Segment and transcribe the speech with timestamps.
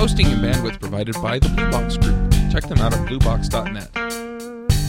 [0.00, 2.16] Hosting and bandwidth provided by the Blue Box Group.
[2.50, 3.90] Check them out at bluebox.net.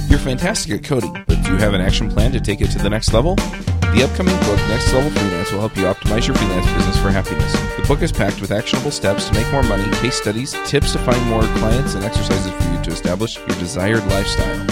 [0.09, 2.77] You're fantastic at coding, but do you have an action plan to take it to
[2.77, 3.35] the next level?
[3.35, 7.51] The upcoming book, Next Level Freelance, will help you optimize your freelance business for happiness.
[7.75, 10.99] The book is packed with actionable steps to make more money, case studies, tips to
[10.99, 14.65] find more clients, and exercises for you to establish your desired lifestyle.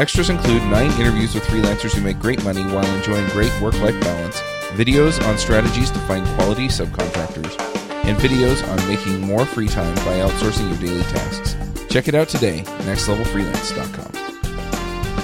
[0.00, 4.00] Extras include nine interviews with freelancers who make great money while enjoying great work life
[4.00, 4.40] balance,
[4.80, 7.77] videos on strategies to find quality subcontractors,
[8.08, 11.54] and videos on making more free time by outsourcing your daily tasks.
[11.90, 14.12] Check it out today, nextlevelfreelance.com.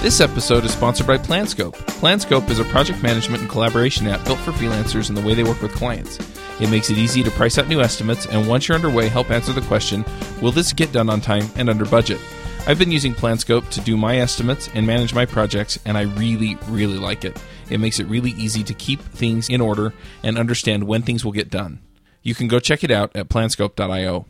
[0.01, 1.73] This episode is sponsored by Planscope.
[1.99, 5.43] Planscope is a project management and collaboration app built for freelancers and the way they
[5.43, 6.19] work with clients.
[6.61, 9.51] It makes it easy to price out new estimates, and once you're underway, help answer
[9.51, 10.05] the question
[10.43, 12.19] Will this get done on time and under budget?
[12.67, 16.55] I've been using Planscope to do my estimates and manage my projects, and I really,
[16.67, 17.41] really like it.
[17.69, 19.91] It makes it really easy to keep things in order
[20.21, 21.79] and understand when things will get done.
[22.25, 24.25] You can go check it out at planscope.io.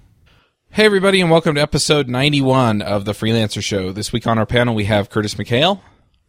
[0.70, 3.94] Hey, everybody, and welcome to episode 91 of The Freelancer Show.
[3.94, 5.80] This week on our panel, we have Curtis McHale,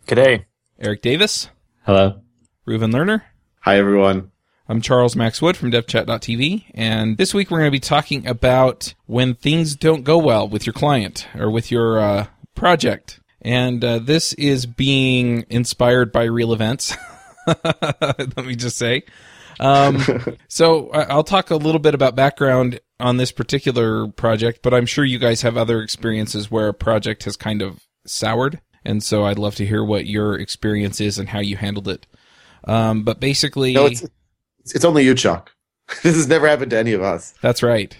[0.07, 0.45] G'day.
[0.79, 1.49] Eric Davis,
[1.85, 2.21] Hello.
[2.69, 3.23] Reuven Lerner.
[3.63, 4.31] Hi, everyone.
[4.69, 8.95] I'm Charles Max Wood from DevChat.tv, and this week we're going to be talking about
[9.07, 13.19] when things don't go well with your client or with your uh, project.
[13.43, 16.97] And uh, this is being inspired by real events.
[17.49, 19.03] Let me just say.
[19.61, 20.03] Um,
[20.49, 25.05] so I'll talk a little bit about background on this particular project, but I'm sure
[25.05, 28.61] you guys have other experiences where a project has kind of soured.
[28.85, 32.07] And so I'd love to hear what your experience is and how you handled it.
[32.65, 34.07] Um, but basically, No, it's
[34.65, 35.53] it's only you, Chuck.
[36.03, 37.33] This has never happened to any of us.
[37.41, 37.97] That's right.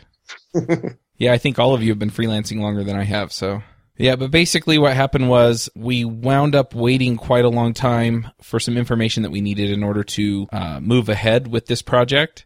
[1.19, 3.63] yeah, I think all of you have been freelancing longer than I have, so.
[3.99, 8.61] Yeah, but basically what happened was we wound up waiting quite a long time for
[8.61, 12.45] some information that we needed in order to uh, move ahead with this project.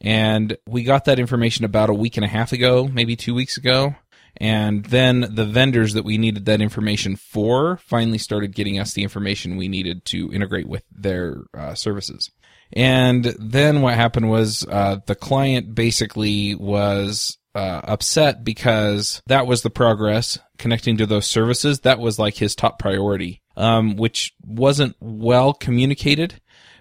[0.00, 3.56] And we got that information about a week and a half ago, maybe two weeks
[3.56, 3.94] ago.
[4.36, 9.02] And then the vendors that we needed that information for finally started getting us the
[9.02, 12.30] information we needed to integrate with their uh, services.
[12.72, 19.62] And then what happened was uh, the client basically was uh, upset because that was
[19.62, 21.80] the progress connecting to those services.
[21.80, 26.40] That was like his top priority, um, which wasn't well communicated.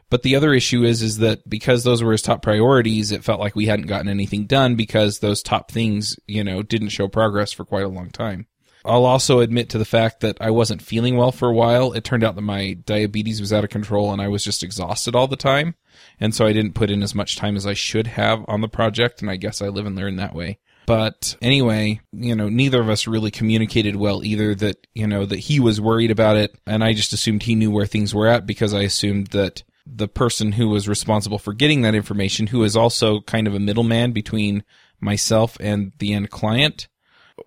[0.10, 3.40] But the other issue is, is that because those were his top priorities, it felt
[3.40, 7.52] like we hadn't gotten anything done because those top things, you know, didn't show progress
[7.52, 8.46] for quite a long time.
[8.84, 11.94] I'll also admit to the fact that I wasn't feeling well for a while.
[11.94, 15.16] It turned out that my diabetes was out of control and I was just exhausted
[15.16, 15.76] all the time.
[16.20, 18.68] And so I didn't put in as much time as I should have on the
[18.68, 19.22] project.
[19.22, 20.60] And I guess I live and learn that way.
[20.86, 25.40] But anyway, you know, neither of us really communicated well either that, you know, that
[25.40, 26.56] he was worried about it.
[26.66, 30.08] And I just assumed he knew where things were at because I assumed that the
[30.08, 34.12] person who was responsible for getting that information, who is also kind of a middleman
[34.12, 34.64] between
[35.00, 36.88] myself and the end client,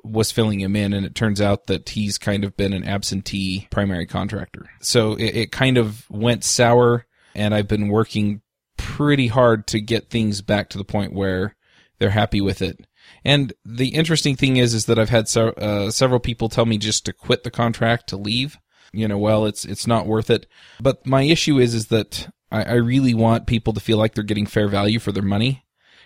[0.03, 3.69] was filling him in, and it turns out that he's kind of been an absentee
[3.71, 4.69] primary contractor.
[4.81, 8.43] So it, it kind of went sour, and I've been working
[8.77, 11.55] pretty hard to get things back to the point where
[11.99, 12.85] they're happy with it.
[13.25, 16.79] And the interesting thing is, is that I've had se- uh, several people tell me
[16.79, 18.59] just to quit the contract to leave.
[18.93, 20.47] You know, well, it's it's not worth it.
[20.81, 24.23] But my issue is, is that I, I really want people to feel like they're
[24.25, 25.65] getting fair value for their money.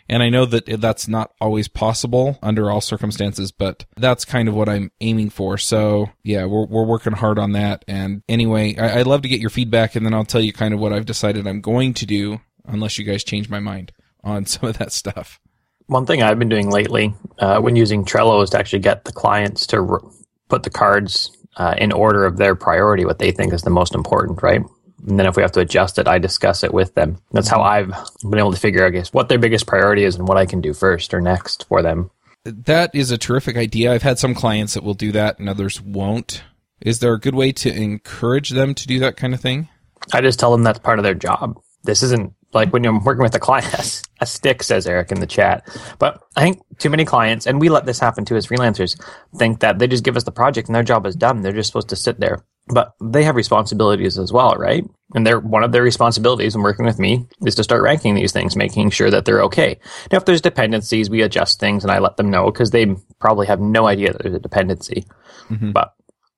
[0.09, 4.55] And I know that that's not always possible under all circumstances, but that's kind of
[4.55, 5.59] what I'm aiming for.
[5.59, 7.85] So yeah, we're, we're working hard on that.
[7.87, 10.73] And anyway, I, I'd love to get your feedback and then I'll tell you kind
[10.73, 13.93] of what I've decided I'm going to do unless you guys change my mind
[14.25, 15.41] on some of that stuff.
[15.89, 19.13] One thing I've been doing lately uh, when using Trello is to actually get the
[19.13, 20.03] clients to r-
[20.49, 23.95] put the cards uh, in order of their priority, what they think is the most
[23.95, 24.61] important, right?
[25.07, 27.19] And then if we have to adjust it, I discuss it with them.
[27.33, 30.17] That's how I've been able to figure out, I guess, what their biggest priority is
[30.17, 32.11] and what I can do first or next for them.
[32.45, 33.93] That is a terrific idea.
[33.93, 36.43] I've had some clients that will do that and others won't.
[36.83, 39.69] Is there a good way to encourage them to do that kind of thing?
[40.13, 41.61] I just tell them that's part of their job.
[41.83, 45.27] This isn't like when you're working with a client, a stick, says Eric in the
[45.27, 45.69] chat.
[45.99, 49.01] But I think too many clients, and we let this happen too as freelancers,
[49.37, 51.43] think that they just give us the project and their job is done.
[51.43, 52.45] They're just supposed to sit there.
[52.71, 54.85] But they have responsibilities as well, right?
[55.15, 58.33] And they're one of their responsibilities in working with me is to start ranking these
[58.33, 59.79] things, making sure that they're okay.
[60.13, 63.47] Now, if there's dependencies, we adjust things and I let them know because they probably
[63.47, 65.07] have no idea that there's a dependency.
[65.49, 65.73] Mhm.
[65.73, 65.95] But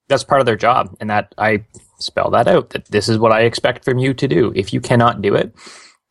[0.08, 0.94] that's part of their job.
[1.00, 1.64] And that I
[1.98, 4.52] spell that out that this is what I expect from you to do.
[4.54, 5.52] If you cannot do it,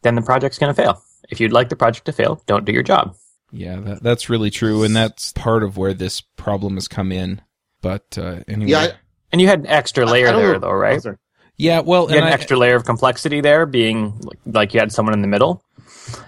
[0.01, 1.01] then the project's going to fail.
[1.29, 3.15] If you'd like the project to fail, don't do your job.
[3.51, 7.41] Yeah, that, that's really true, and that's part of where this problem has come in.
[7.81, 8.91] But uh, anyway, Yeah, I-
[9.31, 11.01] And you had an extra layer I don't there, know- though, right?
[11.05, 11.15] Oh,
[11.57, 11.79] yeah.
[11.81, 14.79] Well, You had and an I- extra layer of complexity there, being like, like you
[14.79, 15.63] had someone in the middle,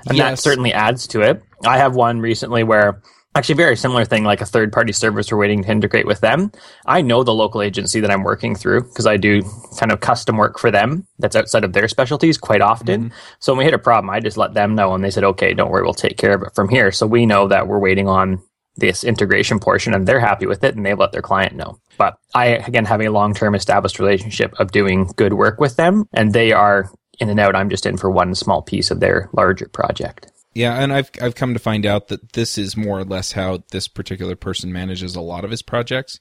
[0.08, 1.42] and that certainly adds to it.
[1.66, 3.02] I have one recently where
[3.34, 6.52] Actually, very similar thing, like a third party service we're waiting to integrate with them.
[6.86, 9.42] I know the local agency that I'm working through because I do
[9.80, 13.06] kind of custom work for them that's outside of their specialties quite often.
[13.06, 13.16] Mm-hmm.
[13.40, 15.54] So when we hit a problem, I just let them know and they said, okay,
[15.54, 16.92] don't worry, we'll take care of it from here.
[16.92, 18.44] So we know that we're waiting on
[18.76, 21.80] this integration portion and they're happy with it and they let their client know.
[21.98, 26.06] But I, again, have a long term established relationship of doing good work with them
[26.12, 27.56] and they are in and out.
[27.56, 30.32] I'm just in for one small piece of their larger project.
[30.54, 33.64] Yeah, and I've I've come to find out that this is more or less how
[33.72, 36.20] this particular person manages a lot of his projects.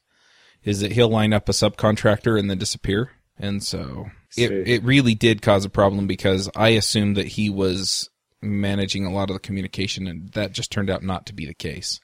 [0.63, 5.15] Is that he'll line up a subcontractor and then disappear, and so it it really
[5.15, 8.11] did cause a problem because I assumed that he was
[8.43, 11.55] managing a lot of the communication, and that just turned out not to be the
[11.55, 12.01] case.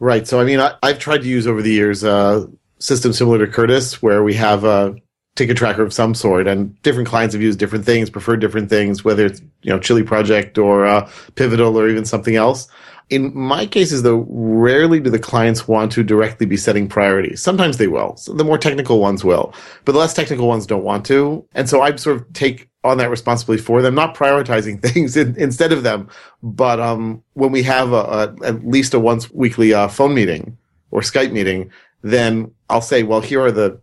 [0.00, 0.26] Right.
[0.26, 2.46] So I mean, I, have tried to use over the years a uh,
[2.78, 4.96] system similar to Curtis, where we have a
[5.38, 9.04] ticket tracker of some sort, and different clients have used different things, prefer different things,
[9.04, 12.68] whether it's you know Chili Project or uh, Pivotal or even something else.
[13.08, 17.40] In my cases, though, rarely do the clients want to directly be setting priorities.
[17.40, 18.16] Sometimes they will.
[18.16, 19.54] So the more technical ones will,
[19.86, 21.46] but the less technical ones don't want to.
[21.54, 25.36] And so I sort of take on that responsibility for them, not prioritizing things in,
[25.36, 26.08] instead of them.
[26.42, 30.58] But um, when we have a, a, at least a once weekly uh, phone meeting
[30.90, 31.70] or Skype meeting,
[32.02, 33.80] then I'll say, well, here are the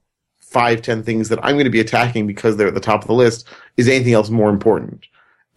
[0.55, 3.07] five, ten things that I'm going to be attacking because they're at the top of
[3.07, 3.45] the list.
[3.75, 5.05] Is anything else more important?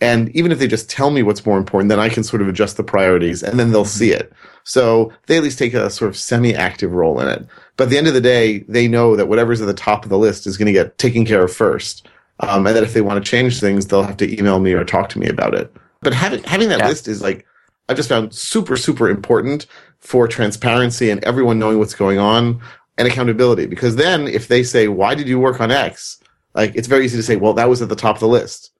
[0.00, 2.48] And even if they just tell me what's more important, then I can sort of
[2.48, 4.32] adjust the priorities and then they'll see it.
[4.64, 7.46] So they at least take a sort of semi-active role in it.
[7.76, 10.10] But at the end of the day, they know that whatever's at the top of
[10.10, 12.08] the list is going to get taken care of first.
[12.40, 14.84] Um, and that if they want to change things, they'll have to email me or
[14.84, 15.72] talk to me about it.
[16.00, 16.88] But having, having that yeah.
[16.88, 17.46] list is like,
[17.88, 19.66] I've just found super, super important
[20.00, 22.60] for transparency and everyone knowing what's going on
[22.98, 23.66] and accountability.
[23.66, 26.18] Because then if they say, why did you work on X?
[26.54, 28.72] Like, it's very easy to say, well, that was at the top of the list.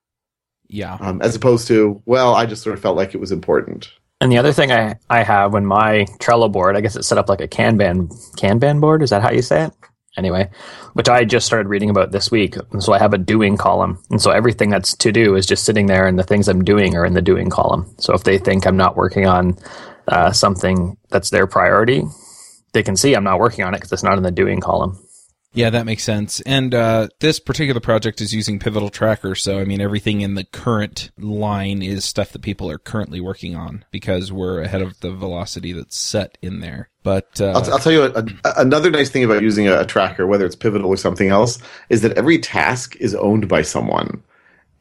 [0.67, 0.99] Yeah.
[1.01, 3.91] Um, as opposed to, well, I just sort of felt like it was important.
[4.21, 7.19] And the other thing I, I have when my Trello board, I guess it's set
[7.19, 9.03] up like a Kanban, Kanban board.
[9.03, 9.73] Is that how you say it?
[10.17, 10.51] Anyway,
[10.95, 12.57] which I just started reading about this week.
[12.73, 14.03] And so I have a doing column.
[14.11, 16.97] And so everything that's to do is just sitting there and the things I'm doing
[16.97, 17.87] are in the doing column.
[17.99, 19.57] So if they think I'm not working on
[20.09, 22.03] uh, something that's their priority,
[22.73, 24.99] they can see I'm not working on it because it's not in the doing column.
[25.55, 26.41] Yeah, that makes sense.
[26.43, 30.45] And uh, this particular project is using Pivotal Tracker, so I mean everything in the
[30.45, 35.11] current line is stuff that people are currently working on because we're ahead of the
[35.11, 36.91] velocity that's set in there.
[37.03, 39.87] But uh, I'll, I'll, tell you a, a, another nice thing about using a, a
[39.87, 44.23] tracker, whether it's Pivotal or something else, is that every task is owned by someone.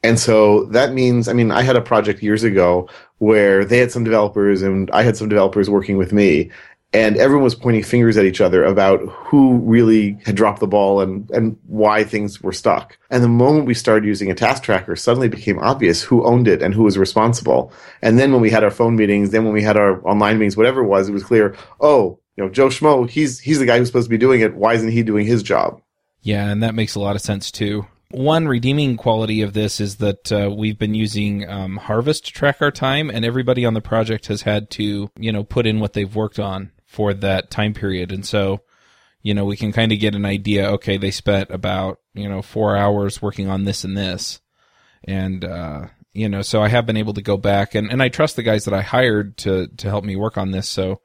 [0.04, 2.88] And so that means, I mean, I had a project years ago
[3.18, 6.50] where they had some developers and I had some developers working with me
[6.92, 11.00] and everyone was pointing fingers at each other about who really had dropped the ball
[11.00, 12.98] and, and why things were stuck.
[13.10, 16.48] And the moment we started using a task tracker, suddenly it became obvious who owned
[16.48, 17.72] it and who was responsible.
[18.00, 20.56] And then when we had our phone meetings, then when we had our online meetings,
[20.56, 23.78] whatever it was, it was clear, oh, you know, Joe Schmo, he's he's the guy
[23.78, 24.54] who's supposed to be doing it.
[24.54, 25.82] Why isn't he doing his job?
[26.22, 27.86] Yeah, and that makes a lot of sense too.
[28.10, 32.62] One redeeming quality of this is that uh, we've been using um, Harvest to track
[32.62, 35.92] our time, and everybody on the project has had to, you know, put in what
[35.92, 38.10] they've worked on for that time period.
[38.10, 38.62] And so,
[39.22, 40.68] you know, we can kind of get an idea.
[40.72, 44.40] Okay, they spent about you know four hours working on this and this,
[45.04, 48.08] and uh, you know, so I have been able to go back and and I
[48.08, 50.68] trust the guys that I hired to to help me work on this.
[50.68, 51.02] So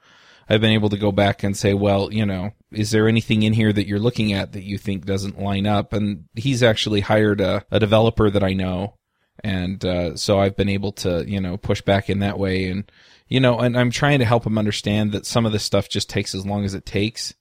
[0.50, 3.54] I've been able to go back and say, well, you know, is there anything in
[3.54, 5.94] here that you're looking at that you think doesn't line up?
[5.94, 8.98] And he's actually hired a, a developer that I know.
[9.44, 12.90] And, uh, so I've been able to, you know, push back in that way and,
[13.27, 16.10] you know, and I'm trying to help him understand that some of this stuff just
[16.10, 17.34] takes as long as it takes.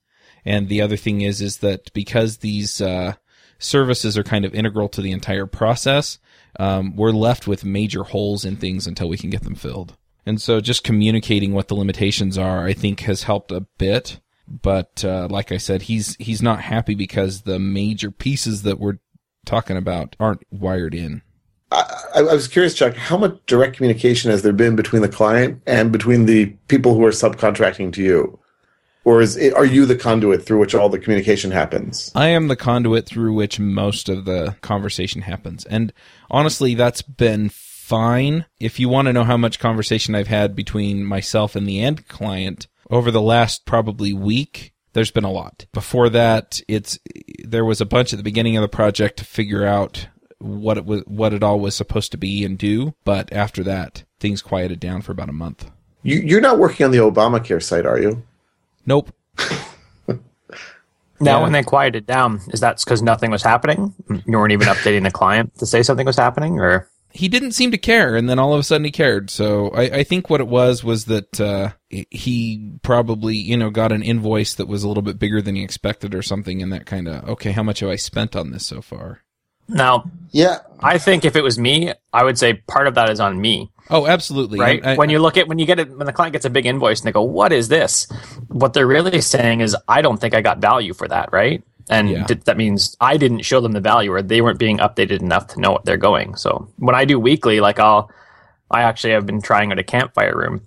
[0.45, 3.13] And the other thing is, is that because these, uh,
[3.59, 6.19] services are kind of integral to the entire process,
[6.59, 9.97] um, we're left with major holes in things until we can get them filled.
[10.25, 14.19] And so just communicating what the limitations are, I think has helped a bit.
[14.47, 18.99] But, uh, like I said, he's, he's not happy because the major pieces that we're
[19.45, 21.21] talking about aren't wired in.
[21.73, 25.61] I, I, was curious, Chuck, how much direct communication has there been between the client
[25.65, 28.39] and between the people who are subcontracting to you?
[29.05, 32.11] Or is it, are you the conduit through which all the communication happens?
[32.15, 35.65] I am the conduit through which most of the conversation happens.
[35.65, 35.91] And
[36.31, 38.45] honestly, that's been fine.
[38.59, 42.07] If you want to know how much conversation I've had between myself and the end
[42.07, 45.65] client over the last probably week, there's been a lot.
[45.73, 46.97] Before that, it's
[47.43, 50.07] there was a bunch at the beginning of the project to figure out
[50.43, 52.93] what it was, what it all was supposed to be and do.
[53.03, 55.71] But after that, things quieted down for about a month.
[56.03, 58.23] You, you're not working on the Obamacare site, are you?
[58.85, 59.13] Nope.
[61.23, 61.43] Now, yeah.
[61.43, 63.93] when they quieted down, is that because nothing was happening?
[64.09, 67.71] You weren't even updating the client to say something was happening, or he didn't seem
[67.71, 69.29] to care, and then all of a sudden he cared.
[69.29, 73.91] So I, I think what it was was that uh, he probably you know got
[73.91, 76.85] an invoice that was a little bit bigger than he expected or something, and that
[76.85, 79.21] kind of okay, how much have I spent on this so far?
[79.67, 83.19] Now, Yeah, I think if it was me, I would say part of that is
[83.19, 84.59] on me, Oh, absolutely.
[84.59, 84.83] right?
[84.83, 86.65] I- when you look at when you get it when the client gets a big
[86.65, 88.07] invoice and they go, "What is this?"
[88.47, 91.61] What they're really saying is, "I don't think I got value for that," right?
[91.89, 92.23] And Yeah.
[92.23, 95.47] th- that means I didn't show them the value, or they weren't being updated enough
[95.47, 96.35] to know what they're going.
[96.35, 98.09] So when I do weekly, like I'll,
[98.71, 100.61] I actually have been trying out a campfire room,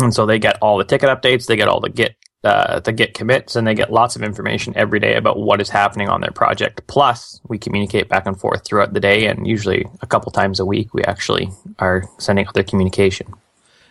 [0.00, 2.92] and so they get all the ticket updates, they get all the git uh, the
[2.92, 6.20] git commits, and they get lots of information every day about what is happening on
[6.20, 6.86] their project.
[6.86, 10.66] Plus, we communicate back and forth throughout the day, and usually a couple times a
[10.66, 11.48] week, we actually
[11.78, 13.32] are sending out their communication.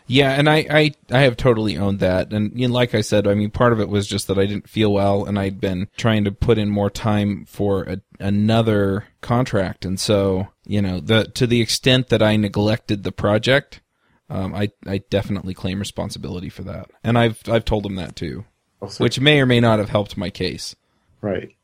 [0.05, 2.33] Yeah, and I, I, I have totally owned that.
[2.33, 4.45] And you know, like I said, I mean, part of it was just that I
[4.45, 9.05] didn't feel well and I'd been trying to put in more time for a, another
[9.21, 9.85] contract.
[9.85, 13.81] And so, you know, the, to the extent that I neglected the project,
[14.33, 16.89] um, I, I definitely claim responsibility for that.
[17.03, 18.45] And I've, I've told him that too,
[18.81, 20.75] Also- which may or may not have helped my case.
[21.21, 21.55] Right.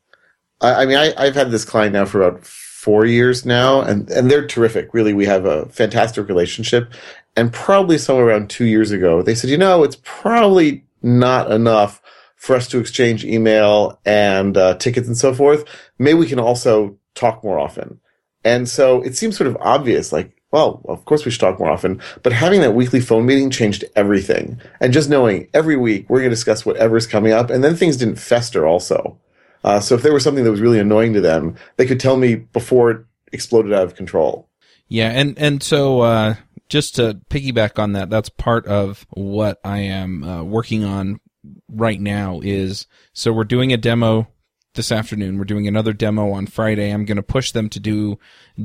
[0.60, 4.08] I, I mean, I, I've had this client now for about four years now, and,
[4.10, 4.94] and they're terrific.
[4.94, 6.92] Really, we have a fantastic relationship.
[7.36, 12.00] And probably somewhere around two years ago, they said, you know, it's probably not enough
[12.36, 15.64] for us to exchange email and uh, tickets and so forth.
[15.98, 18.00] Maybe we can also talk more often.
[18.44, 21.70] And so it seems sort of obvious, like, well, of course we should talk more
[21.70, 22.00] often.
[22.22, 24.60] But having that weekly phone meeting changed everything.
[24.80, 27.96] And just knowing every week we're going to discuss whatever's coming up, and then things
[27.96, 29.18] didn't fester also.
[29.62, 32.16] Uh, so if there was something that was really annoying to them, they could tell
[32.16, 34.48] me before it exploded out of control.
[34.88, 36.34] Yeah, and and so uh,
[36.68, 41.20] just to piggyback on that, that's part of what I am uh, working on
[41.68, 42.40] right now.
[42.42, 44.28] Is so we're doing a demo
[44.74, 45.38] this afternoon.
[45.38, 46.90] We're doing another demo on Friday.
[46.90, 48.18] I'm going to push them to do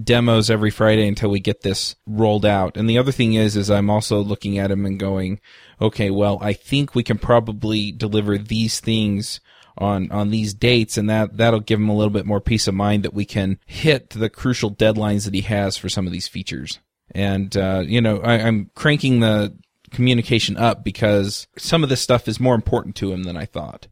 [0.03, 2.77] demos every Friday until we get this rolled out.
[2.77, 5.39] And the other thing is, is I'm also looking at them and going,
[5.81, 9.39] okay, well, I think we can probably deliver these things
[9.77, 12.73] on on these dates and that that'll give him a little bit more peace of
[12.73, 16.29] mind that we can hit the crucial deadlines that he has for some of these
[16.29, 16.79] features
[17.11, 19.53] and uh, you know I, i'm cranking the
[19.91, 23.87] communication up because some of this stuff is more important to him than i thought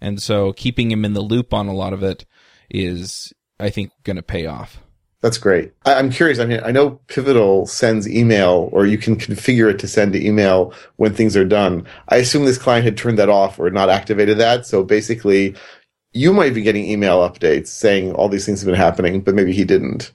[0.00, 2.24] and so keeping him in the loop on a lot of it
[2.70, 4.80] is i think going to pay off
[5.24, 5.72] That's great.
[5.86, 6.38] I, I'm curious.
[6.38, 10.74] I mean, I know Pivotal sends email, or you can configure it to send email
[10.96, 11.86] when things are done.
[12.10, 14.66] I assume this client had turned that off or not activated that.
[14.66, 15.56] So basically,
[16.12, 19.54] you might be getting email updates saying all these things have been happening, but maybe
[19.54, 20.12] he didn't.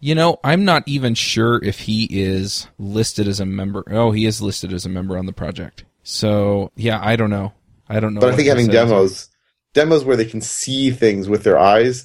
[0.00, 3.84] You know, I'm not even sure if he is listed as a member.
[3.90, 5.84] Oh, he is listed as a member on the project.
[6.02, 7.52] So, yeah, I don't know.
[7.88, 8.20] I don't know.
[8.20, 9.28] But I think having demos,
[9.74, 12.04] demos where they can see things with their eyes,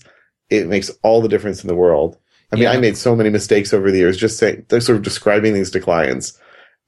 [0.50, 2.18] it makes all the difference in the world.
[2.52, 2.72] I mean, Yeah.
[2.72, 5.72] I made so many mistakes over the years just saying, they're sort of describing things
[5.72, 6.40] to clients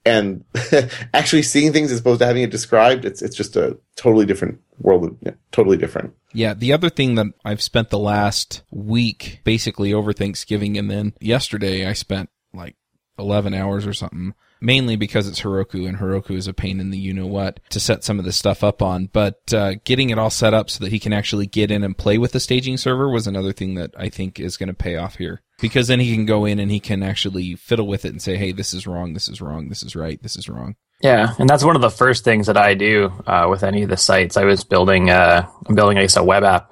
[0.05, 0.43] and
[1.13, 3.05] actually seeing things as opposed to having it described.
[3.05, 5.17] It's, it's just a totally different world.
[5.21, 6.13] Yeah, totally different.
[6.33, 11.13] Yeah, the other thing that I've spent the last week basically over Thanksgiving and then
[11.19, 12.75] yesterday I spent like
[13.17, 14.35] 11 hours or something,
[14.65, 17.79] mainly because it's Heroku and Heroku is a pain in the you know what to
[17.79, 19.09] set some of this stuff up on.
[19.13, 21.97] But uh, getting it all set up so that he can actually get in and
[21.97, 24.97] play with the staging server was another thing that I think is going to pay
[24.97, 25.41] off here.
[25.61, 28.35] Because then he can go in and he can actually fiddle with it and say,
[28.35, 30.75] hey, this is wrong, this is wrong, this is right, this is wrong.
[31.01, 33.89] Yeah, and that's one of the first things that I do uh, with any of
[33.89, 34.35] the sites.
[34.35, 36.71] I was building, uh, I'm building, I guess, a web app,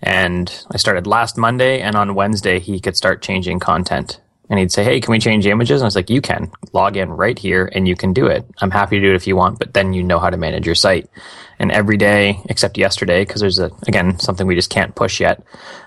[0.00, 4.20] and I started last Monday, and on Wednesday he could start changing content,
[4.50, 6.96] and he'd say, "Hey, can we change images?" And I was like, "You can log
[6.96, 8.44] in right here, and you can do it.
[8.60, 10.66] I'm happy to do it if you want, but then you know how to manage
[10.66, 11.08] your site."
[11.58, 15.42] And every day, except yesterday, because there's a again something we just can't push yet.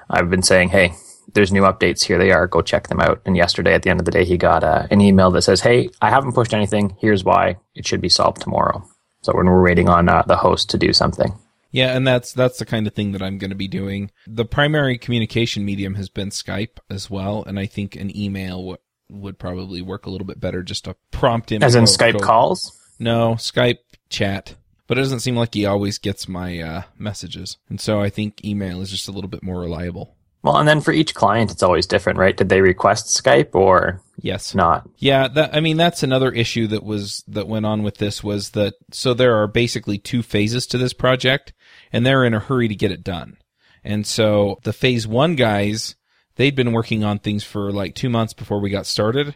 [0.09, 0.93] I've been saying, "Hey,
[1.33, 2.03] there's new updates.
[2.03, 2.47] Here they are.
[2.47, 3.21] Go check them out.
[3.25, 5.61] And yesterday, at the end of the day, he got uh, an email that says,
[5.61, 6.95] "Hey, I haven't pushed anything.
[6.99, 7.57] Here's why.
[7.75, 8.83] It should be solved tomorrow."
[9.23, 11.33] So when we're waiting on uh, the host to do something.
[11.71, 14.11] Yeah, and that's that's the kind of thing that I'm going to be doing.
[14.27, 18.77] The primary communication medium has been Skype as well, and I think an email w-
[19.09, 21.63] would probably work a little bit better just to prompt him.
[21.63, 22.77] As in Skype go- calls.
[22.99, 23.77] No, Skype
[24.09, 24.55] chat.
[24.87, 28.43] But it doesn't seem like he always gets my uh, messages, and so I think
[28.43, 30.15] email is just a little bit more reliable.
[30.43, 32.35] Well, and then for each client, it's always different, right?
[32.35, 34.53] Did they request Skype or Yes.
[34.55, 34.89] not?
[34.97, 38.49] Yeah, that I mean that's another issue that was that went on with this was
[38.49, 41.53] that so there are basically two phases to this project
[41.91, 43.37] and they're in a hurry to get it done.
[43.83, 45.95] And so the phase 1 guys,
[46.35, 49.35] they'd been working on things for like 2 months before we got started.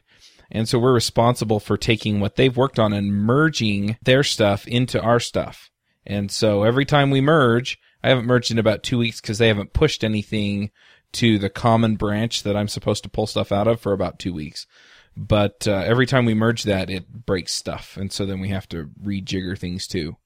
[0.52, 5.02] And so we're responsible for taking what they've worked on and merging their stuff into
[5.02, 5.72] our stuff.
[6.06, 9.48] And so every time we merge, I haven't merged in about 2 weeks cuz they
[9.48, 10.72] haven't pushed anything
[11.16, 14.34] to the common branch that I'm supposed to pull stuff out of for about two
[14.34, 14.68] weeks.
[15.16, 18.68] But uh, every time we merge that, it breaks stuff, and so then we have
[18.70, 20.18] to rejigger things too.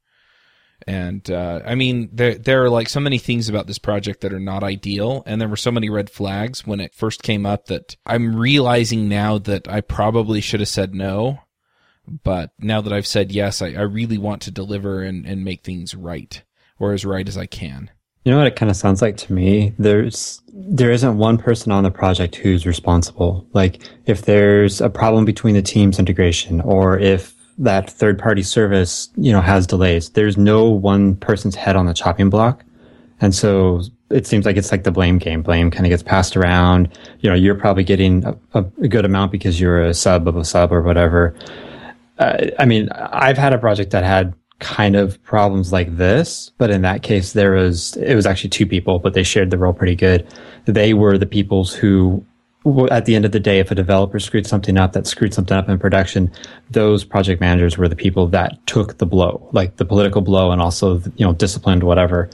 [0.87, 4.33] And uh, I mean, there there are like so many things about this project that
[4.33, 7.65] are not ideal, and there were so many red flags when it first came up
[7.65, 11.39] that I'm realizing now that I probably should have said no.
[12.23, 15.63] But now that I've said yes, I, I really want to deliver and, and make
[15.63, 16.41] things right,
[16.79, 17.91] or as right as I can.
[18.25, 19.73] You know what it kind of sounds like to me?
[19.79, 23.47] There's there isn't one person on the project who's responsible.
[23.53, 29.09] Like if there's a problem between the team's integration or if that third party service,
[29.17, 32.63] you know, has delays, there's no one person's head on the chopping block.
[33.21, 35.41] And so it seems like it's like the blame game.
[35.41, 36.97] Blame kind of gets passed around.
[37.19, 40.45] You know, you're probably getting a, a, good amount because you're a sub of a
[40.45, 41.35] sub or whatever.
[42.17, 46.69] Uh, I mean, I've had a project that had kind of problems like this, but
[46.69, 49.73] in that case, there was, it was actually two people, but they shared the role
[49.73, 50.27] pretty good.
[50.65, 52.25] They were the peoples who,
[52.91, 55.55] at the end of the day, if a developer screwed something up that screwed something
[55.55, 56.31] up in production,
[56.69, 60.61] those project managers were the people that took the blow, like the political blow and
[60.61, 62.29] also, you know, disciplined, whatever.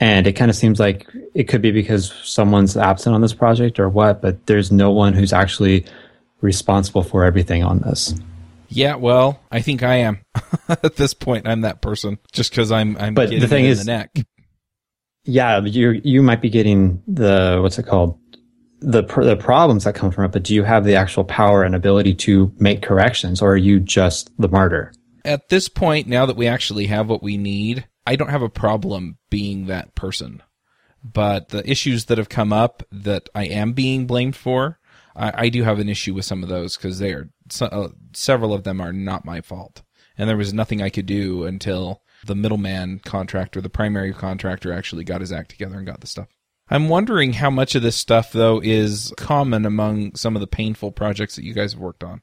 [0.00, 3.80] And it kind of seems like it could be because someone's absent on this project
[3.80, 5.84] or what, but there's no one who's actually
[6.42, 8.14] responsible for everything on this.
[8.68, 10.20] Yeah, well, I think I am
[10.68, 11.48] at this point.
[11.48, 12.96] I'm that person just because I'm.
[12.98, 13.14] I'm.
[13.14, 14.10] But the thing is, the neck.
[15.24, 18.18] Yeah, you you might be getting the what's it called
[18.80, 20.32] the the problems that come from it.
[20.32, 23.80] But do you have the actual power and ability to make corrections, or are you
[23.80, 24.92] just the martyr?
[25.24, 28.48] At this point, now that we actually have what we need, I don't have a
[28.48, 30.42] problem being that person.
[31.02, 34.78] But the issues that have come up that I am being blamed for,
[35.14, 37.30] I, I do have an issue with some of those because they are
[37.60, 39.82] uh, several of them are not my fault,
[40.18, 45.04] and there was nothing I could do until the middleman contractor, the primary contractor, actually
[45.04, 46.28] got his act together and got the stuff.
[46.68, 50.92] I'm wondering how much of this stuff though is common among some of the painful
[50.92, 52.22] projects that you guys have worked on.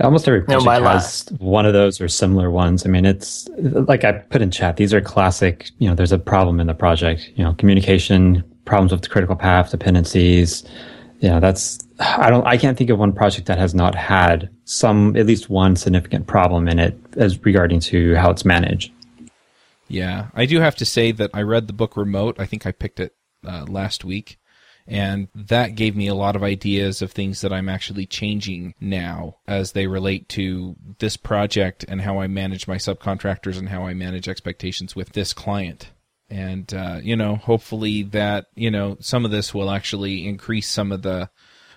[0.00, 1.32] Almost every oh, project no, has last.
[1.32, 2.86] one of those or similar ones.
[2.86, 4.76] I mean, it's like I put in chat.
[4.76, 5.70] These are classic.
[5.78, 7.30] You know, there's a problem in the project.
[7.36, 10.64] You know, communication problems with the critical path dependencies.
[11.20, 14.48] You know, that's I don't I can't think of one project that has not had
[14.64, 18.90] some at least one significant problem in it as regarding to how it's managed.
[19.88, 22.40] Yeah, I do have to say that I read the book Remote.
[22.40, 23.14] I think I picked it
[23.46, 24.38] uh, last week,
[24.86, 29.36] and that gave me a lot of ideas of things that I'm actually changing now
[29.46, 33.94] as they relate to this project and how I manage my subcontractors and how I
[33.94, 35.90] manage expectations with this client.
[36.28, 40.90] And uh, you know, hopefully that you know some of this will actually increase some
[40.90, 41.30] of the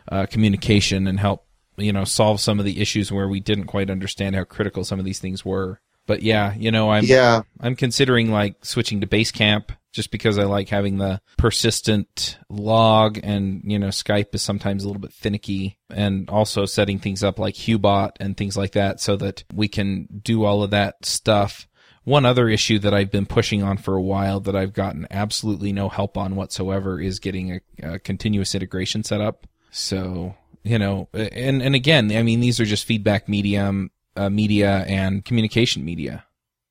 [0.10, 1.46] uh, communication and help
[1.78, 5.00] you know solve some of the issues where we didn't quite understand how critical some
[5.00, 5.80] of these things were.
[6.08, 7.42] But yeah, you know, I'm yeah.
[7.60, 13.62] I'm considering like switching to Basecamp just because I like having the persistent log and,
[13.64, 17.56] you know, Skype is sometimes a little bit finicky and also setting things up like
[17.56, 21.66] Hubot and things like that so that we can do all of that stuff.
[22.04, 25.72] One other issue that I've been pushing on for a while that I've gotten absolutely
[25.72, 27.62] no help on whatsoever is getting a,
[27.94, 29.48] a continuous integration set up.
[29.72, 34.84] So, you know, and, and again, I mean, these are just feedback medium, uh, media
[34.88, 36.26] and communication media.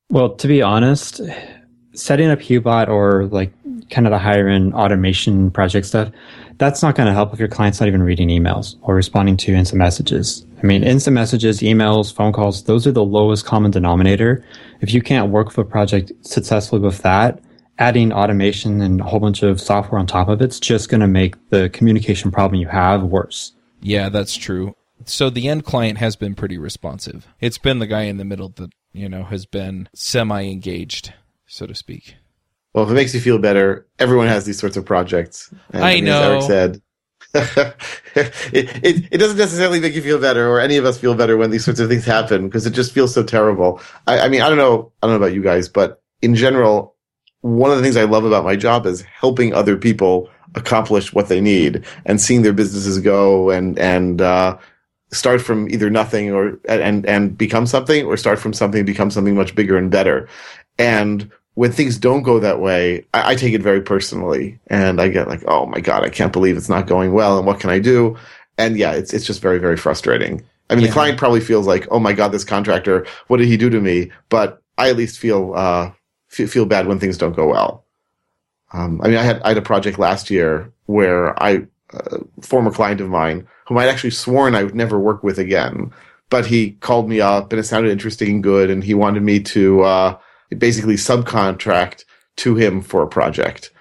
[0.09, 1.21] Well, to be honest,
[1.95, 3.51] setting up Hubot or like
[3.89, 6.11] kind of the higher end automation project stuff,
[6.57, 9.53] that's not going to help if your client's not even reading emails or responding to
[9.53, 10.45] instant messages.
[10.61, 14.43] I mean, instant messages, emails, phone calls, those are the lowest common denominator.
[14.81, 17.41] If you can't work with a project successfully with that,
[17.77, 21.07] adding automation and a whole bunch of software on top of it's just going to
[21.07, 23.51] make the communication problem you have worse.
[23.81, 24.75] Yeah, that's true.
[25.03, 27.27] So the end client has been pretty responsive.
[27.39, 31.13] It's been the guy in the middle that, you know, has been semi engaged,
[31.45, 32.15] so to speak.
[32.73, 35.53] Well, if it makes you feel better, everyone has these sorts of projects.
[35.71, 36.37] And, I know.
[36.37, 36.81] As Eric said,
[38.15, 41.37] it, it, it doesn't necessarily make you feel better or any of us feel better
[41.37, 43.81] when these sorts of things happen because it just feels so terrible.
[44.07, 46.95] I, I mean, I don't know, I don't know about you guys, but in general,
[47.41, 51.27] one of the things I love about my job is helping other people accomplish what
[51.27, 54.57] they need and seeing their businesses go and and uh,
[55.11, 59.11] start from either nothing or and and become something or start from something and become
[59.11, 60.27] something much bigger and better.
[60.77, 65.07] And when things don't go that way, I, I take it very personally and I
[65.07, 67.69] get like, oh my god, I can't believe it's not going well, and what can
[67.69, 68.17] I do?
[68.57, 70.43] And yeah, it's it's just very very frustrating.
[70.69, 70.87] I mean, yeah.
[70.87, 73.79] the client probably feels like, oh my god, this contractor, what did he do to
[73.79, 74.11] me?
[74.29, 75.91] But I at least feel uh,
[76.27, 77.85] feel bad when things don't go well.
[78.73, 82.71] Um, I mean, I had I had a project last year where I a former
[82.71, 85.93] client of mine whom I'd actually sworn I would never work with again,
[86.29, 89.39] but he called me up and it sounded interesting and good, and he wanted me
[89.41, 90.17] to uh,
[90.57, 92.05] basically subcontract
[92.37, 93.71] to him for a project.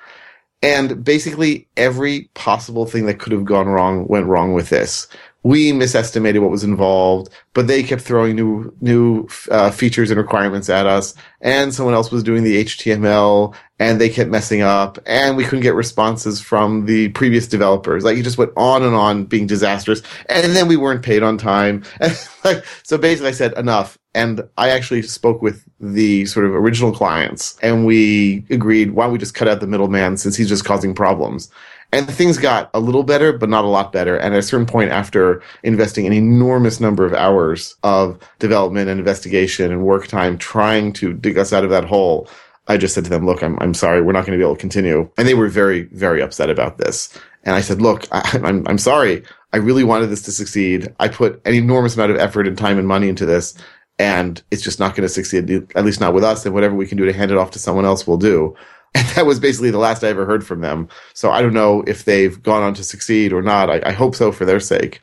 [0.64, 5.06] And basically, every possible thing that could have gone wrong went wrong with this.
[5.42, 10.70] We misestimated what was involved, but they kept throwing new new uh, features and requirements
[10.70, 11.14] at us.
[11.42, 15.64] And someone else was doing the HTML, and they kept messing up, and we couldn't
[15.64, 18.02] get responses from the previous developers.
[18.02, 20.00] Like it just went on and on, being disastrous.
[20.30, 21.84] And then we weren't paid on time.
[22.00, 23.98] And like, so basically, I said enough.
[24.14, 29.12] And I actually spoke with the sort of original clients and we agreed, why don't
[29.12, 31.50] we just cut out the middleman since he's just causing problems?
[31.92, 34.16] And things got a little better, but not a lot better.
[34.16, 38.98] And at a certain point, after investing an enormous number of hours of development and
[38.98, 42.28] investigation and work time trying to dig us out of that hole,
[42.66, 44.56] I just said to them, look, I'm, I'm sorry, we're not going to be able
[44.56, 45.08] to continue.
[45.16, 47.16] And they were very, very upset about this.
[47.44, 49.22] And I said, look, I, I'm, I'm sorry.
[49.52, 50.92] I really wanted this to succeed.
[50.98, 53.54] I put an enormous amount of effort and time and money into this
[53.98, 56.44] and it's just not going to succeed, at least not with us.
[56.44, 58.56] And whatever we can do to hand it off to someone else, we'll do.
[58.96, 60.88] And that was basically the last I ever heard from them.
[61.14, 63.68] So I don't know if they've gone on to succeed or not.
[63.68, 65.00] I, I hope so for their sake,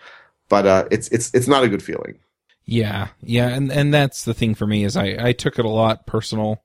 [0.47, 2.17] but uh, it's it's it's not a good feeling.
[2.63, 5.69] Yeah, yeah, and and that's the thing for me is I I took it a
[5.69, 6.63] lot personal.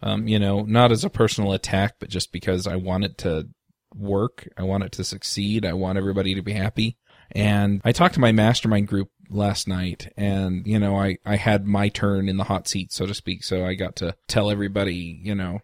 [0.00, 3.50] Um, you know, not as a personal attack, but just because I want it to
[3.94, 4.48] work.
[4.56, 5.66] I want it to succeed.
[5.66, 6.96] I want everybody to be happy.
[7.32, 11.66] And I talked to my mastermind group last night and you know I I had
[11.66, 15.20] my turn in the hot seat so to speak so I got to tell everybody
[15.22, 15.60] you know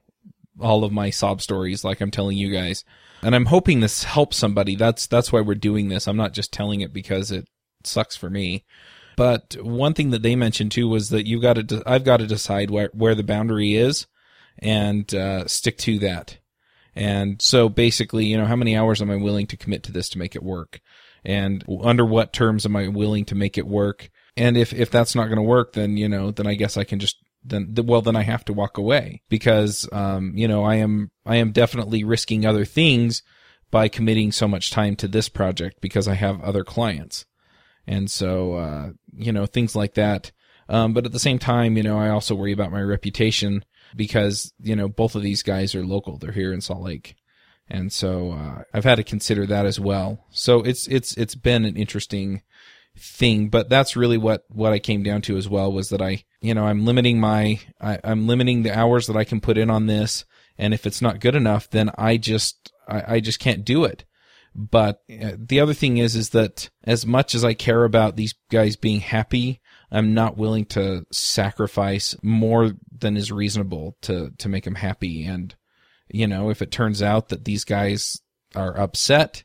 [0.61, 2.85] all of my sob stories like I'm telling you guys.
[3.23, 4.77] And I'm hoping this helps somebody.
[4.77, 6.07] That's that's why we're doing this.
[6.07, 7.49] I'm not just telling it because it
[7.85, 8.65] sucks for me.
[9.17, 12.19] But one thing that they mentioned too was that you've got to de- I've got
[12.19, 14.07] to decide where where the boundary is
[14.59, 16.39] and uh, stick to that.
[16.95, 20.09] And so basically you know how many hours am I willing to commit to this
[20.11, 20.81] to make it work
[21.25, 24.11] and under what terms am I willing to make it work?
[24.37, 26.85] And if, if that's not going to work, then, you know, then I guess I
[26.85, 30.77] can just, then, well, then I have to walk away because, um, you know, I
[30.77, 33.23] am, I am definitely risking other things
[33.71, 37.27] by committing so much time to this project because I have other clients.
[37.87, 40.33] And so, uh, you know, things like that.
[40.69, 43.65] Um, but at the same time, you know, I also worry about my reputation
[43.97, 46.19] because, you know, both of these guys are local.
[46.19, 47.17] They're here in Salt Lake.
[47.71, 50.25] And so uh, I've had to consider that as well.
[50.31, 52.43] So it's it's it's been an interesting
[52.97, 56.25] thing, but that's really what what I came down to as well was that I
[56.41, 59.71] you know I'm limiting my I, I'm limiting the hours that I can put in
[59.71, 60.25] on this,
[60.57, 64.05] and if it's not good enough, then I just I, I just can't do it.
[64.55, 68.35] But uh, the other thing is is that as much as I care about these
[68.51, 74.65] guys being happy, I'm not willing to sacrifice more than is reasonable to to make
[74.65, 75.55] them happy and
[76.11, 78.21] you know, if it turns out that these guys
[78.55, 79.45] are upset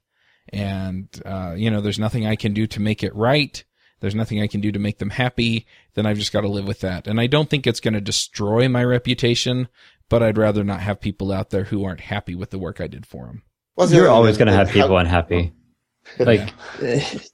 [0.49, 3.63] and, uh, you know, there's nothing I can do to make it right,
[3.99, 6.67] there's nothing I can do to make them happy, then I've just got to live
[6.67, 7.07] with that.
[7.07, 9.69] And I don't think it's going to destroy my reputation,
[10.09, 12.87] but I'd rather not have people out there who aren't happy with the work I
[12.87, 13.43] did for them.
[13.75, 15.53] Well, You're always going to have people unhappy.
[16.19, 16.53] like,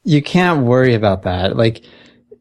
[0.03, 1.57] you can't worry about that.
[1.57, 1.83] Like,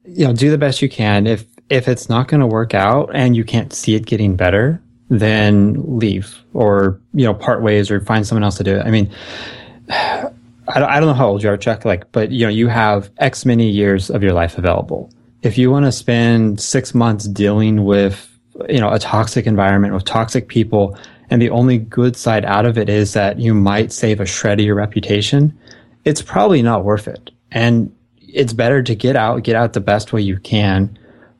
[0.04, 1.26] you know, do the best you can.
[1.26, 4.82] If, if it's not going to work out and you can't see it getting better,
[5.08, 8.86] then leave or, you know, part ways or find someone else to do it.
[8.86, 9.10] I mean,
[9.90, 13.46] I don't, know how old you are, Chuck, like, but you know, you have X
[13.46, 15.10] many years of your life available.
[15.42, 18.28] If you want to spend six months dealing with,
[18.68, 20.98] you know, a toxic environment with toxic people,
[21.30, 24.60] and the only good side out of it is that you might save a shred
[24.60, 25.56] of your reputation,
[26.04, 27.30] it's probably not worth it.
[27.50, 30.98] And it's better to get out, get out the best way you can,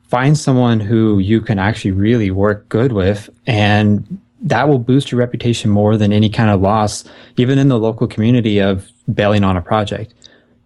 [0.09, 5.19] find someone who you can actually really work good with and that will boost your
[5.19, 7.03] reputation more than any kind of loss,
[7.37, 10.13] even in the local community of bailing on a project.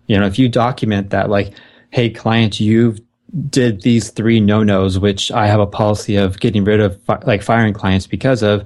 [0.08, 1.53] You know, if you document that, like,
[1.89, 2.99] hey, client, you've
[3.49, 7.41] did these three no-nos, which I have a policy of getting rid of, fi- like
[7.41, 8.65] firing clients because of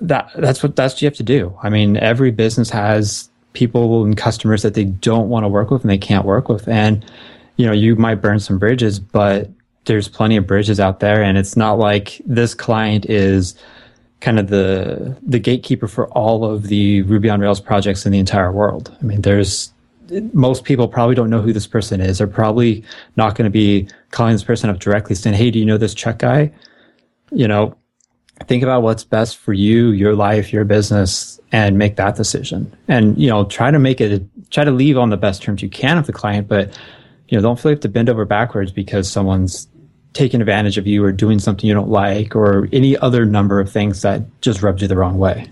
[0.00, 0.30] that.
[0.36, 1.56] That's what that's what you have to do.
[1.62, 5.82] I mean, every business has people and customers that they don't want to work with
[5.82, 7.04] and they can't work with, and
[7.56, 9.48] you know, you might burn some bridges, but
[9.86, 13.54] there's plenty of bridges out there and it's not like this client is
[14.20, 18.18] kind of the the gatekeeper for all of the Ruby on Rails projects in the
[18.18, 18.94] entire world.
[19.00, 19.72] I mean, there's
[20.32, 22.18] most people probably don't know who this person is.
[22.18, 22.84] They're probably
[23.16, 25.94] not going to be calling this person up directly saying, "Hey, do you know this
[25.94, 26.52] Chuck guy?"
[27.30, 27.76] You know,
[28.46, 32.74] think about what's best for you, your life, your business, and make that decision.
[32.88, 35.68] And you know, try to make it try to leave on the best terms you
[35.68, 36.76] can with the client, but
[37.28, 39.68] you know, don't feel have to bend over backwards because someone's
[40.16, 43.70] taking advantage of you or doing something you don't like or any other number of
[43.70, 45.48] things that just rubbed you the wrong way.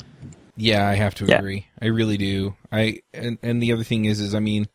[0.56, 1.38] Yeah, I have to yeah.
[1.38, 1.66] agree.
[1.80, 2.56] I really do.
[2.72, 4.68] I and, and the other thing is is I mean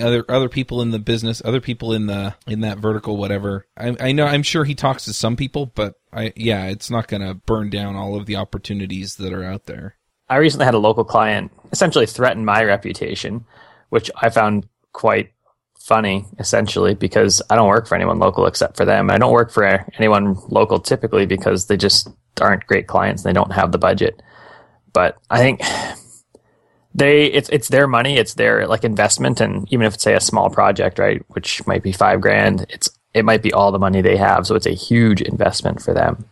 [0.00, 3.66] other other people in the business, other people in the in that vertical whatever.
[3.76, 7.08] I I know I'm sure he talks to some people, but I yeah, it's not
[7.08, 9.96] going to burn down all of the opportunities that are out there.
[10.28, 13.44] I recently had a local client essentially threaten my reputation,
[13.90, 15.33] which I found quite
[15.84, 19.10] funny, essentially, because I don't work for anyone local except for them.
[19.10, 22.08] I don't work for anyone local typically because they just
[22.40, 24.22] aren't great clients and they don't have the budget.
[24.92, 25.60] But I think
[26.94, 30.20] they it's it's their money, it's their like investment, and even if it's say a
[30.20, 34.00] small project, right, which might be five grand, it's it might be all the money
[34.00, 36.24] they have, so it's a huge investment for them.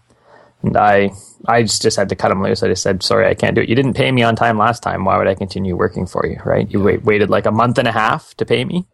[0.63, 1.11] And I
[1.47, 2.63] I just, just had to cut them loose.
[2.63, 3.69] I just said, sorry, I can't do it.
[3.69, 5.05] You didn't pay me on time last time.
[5.05, 6.39] Why would I continue working for you?
[6.45, 6.71] Right?
[6.71, 8.87] You wait, waited like a month and a half to pay me.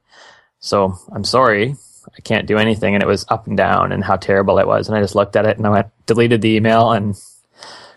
[0.60, 1.76] So I'm sorry.
[2.16, 2.94] I can't do anything.
[2.94, 4.88] And it was up and down and how terrible it was.
[4.88, 7.16] And I just looked at it and I went, deleted the email and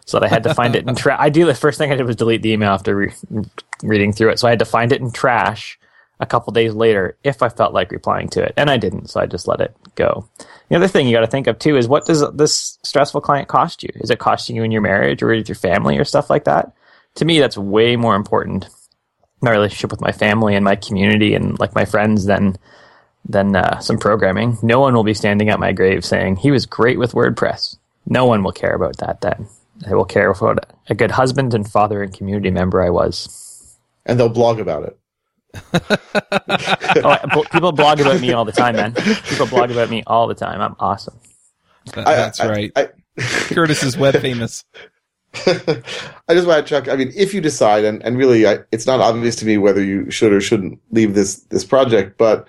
[0.05, 1.17] so that I had to find it in trash.
[1.19, 3.13] I do the first thing I did was delete the email after re-
[3.83, 4.39] reading through it.
[4.39, 5.79] So I had to find it in trash
[6.19, 8.53] a couple days later if I felt like replying to it.
[8.57, 9.09] And I didn't.
[9.09, 10.27] So I just let it go.
[10.69, 13.47] The other thing you got to think of too is what does this stressful client
[13.47, 13.89] cost you?
[13.95, 16.71] Is it costing you in your marriage or with your family or stuff like that?
[17.15, 18.69] To me, that's way more important.
[19.41, 22.57] My relationship with my family and my community and like my friends than
[23.27, 24.57] than uh, some programming.
[24.61, 27.77] No one will be standing at my grave saying he was great with WordPress.
[28.07, 29.47] No one will care about that then.
[29.85, 33.77] They will care about a good husband and father and community member I was.
[34.05, 34.97] And they'll blog about it.
[37.03, 38.93] oh, people blog about me all the time, man.
[38.93, 40.61] People blog about me all the time.
[40.61, 41.19] I'm awesome.
[41.93, 42.71] That, that's I, right.
[42.75, 44.63] I, Curtis is web famous.
[45.33, 46.89] I just want to check.
[46.89, 49.81] I mean, if you decide, and, and really, I, it's not obvious to me whether
[49.81, 52.47] you should or shouldn't leave this this project, but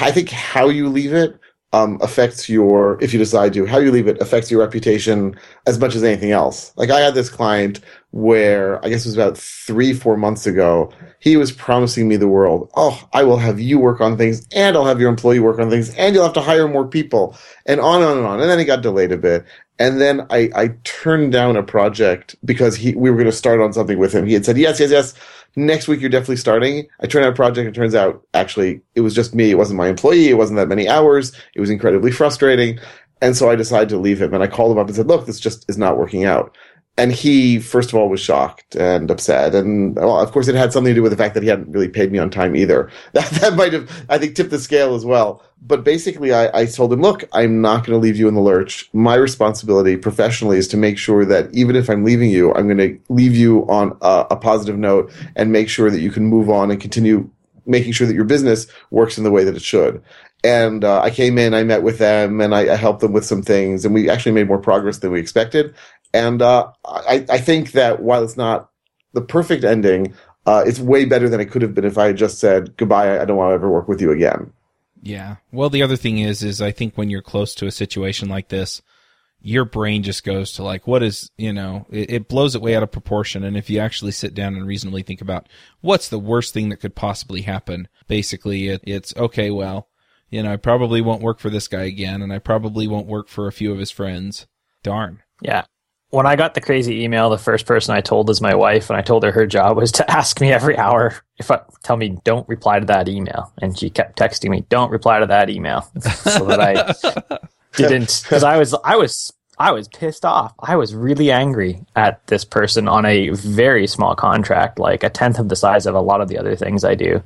[0.00, 1.39] I think how you leave it
[1.72, 5.78] um, affects your, if you decide to, how you leave it affects your reputation as
[5.78, 6.72] much as anything else.
[6.76, 7.80] Like I had this client
[8.10, 10.92] where I guess it was about three, four months ago.
[11.20, 12.70] He was promising me the world.
[12.74, 15.70] Oh, I will have you work on things and I'll have your employee work on
[15.70, 18.40] things and you'll have to hire more people and on and on and on.
[18.40, 19.44] And then he got delayed a bit.
[19.78, 23.60] And then I, I turned down a project because he, we were going to start
[23.60, 24.26] on something with him.
[24.26, 25.14] He had said, yes, yes, yes
[25.56, 26.86] next week you're definitely starting.
[27.00, 29.50] I turn out a project and it turns out actually it was just me.
[29.50, 30.28] It wasn't my employee.
[30.28, 31.32] It wasn't that many hours.
[31.54, 32.78] It was incredibly frustrating.
[33.22, 35.26] And so I decided to leave him and I called him up and said, look,
[35.26, 36.56] this just is not working out.
[36.96, 39.54] And he, first of all, was shocked and upset.
[39.54, 41.72] And well, of course, it had something to do with the fact that he hadn't
[41.72, 42.90] really paid me on time either.
[43.12, 45.42] That, that might have, I think, tipped the scale as well.
[45.62, 48.40] But basically, I, I told him, look, I'm not going to leave you in the
[48.40, 48.88] lurch.
[48.92, 52.78] My responsibility professionally is to make sure that even if I'm leaving you, I'm going
[52.78, 56.50] to leave you on a, a positive note and make sure that you can move
[56.50, 57.30] on and continue
[57.66, 60.02] making sure that your business works in the way that it should.
[60.42, 63.26] And uh, I came in, I met with them, and I, I, helped them with
[63.26, 65.74] some things, and we actually made more progress than we expected.
[66.12, 68.70] And uh, I, I, think that while it's not
[69.12, 70.14] the perfect ending,
[70.46, 73.20] uh, it's way better than it could have been if I had just said goodbye.
[73.20, 74.52] I don't want to ever work with you again.
[75.02, 75.36] Yeah.
[75.52, 78.48] Well, the other thing is, is I think when you're close to a situation like
[78.48, 78.82] this,
[79.40, 82.74] your brain just goes to like, what is, you know, it, it blows it way
[82.76, 83.44] out of proportion.
[83.44, 85.48] And if you actually sit down and reasonably think about
[85.80, 89.50] what's the worst thing that could possibly happen, basically it, it's okay.
[89.50, 89.88] Well,
[90.28, 93.28] you know, I probably won't work for this guy again, and I probably won't work
[93.28, 94.46] for a few of his friends.
[94.82, 95.22] Darn.
[95.42, 95.64] Yeah
[96.10, 98.96] when I got the crazy email, the first person I told is my wife, and
[98.96, 102.18] I told her her job was to ask me every hour if I tell me
[102.24, 105.82] don't reply to that email, and she kept texting me don't reply to that email,
[106.02, 107.38] so that I
[107.76, 110.52] didn't because I was I was I was pissed off.
[110.58, 115.38] I was really angry at this person on a very small contract, like a tenth
[115.38, 117.22] of the size of a lot of the other things I do,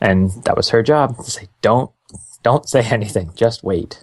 [0.00, 1.92] and that was her job to say don't
[2.42, 4.02] don't say anything, just wait.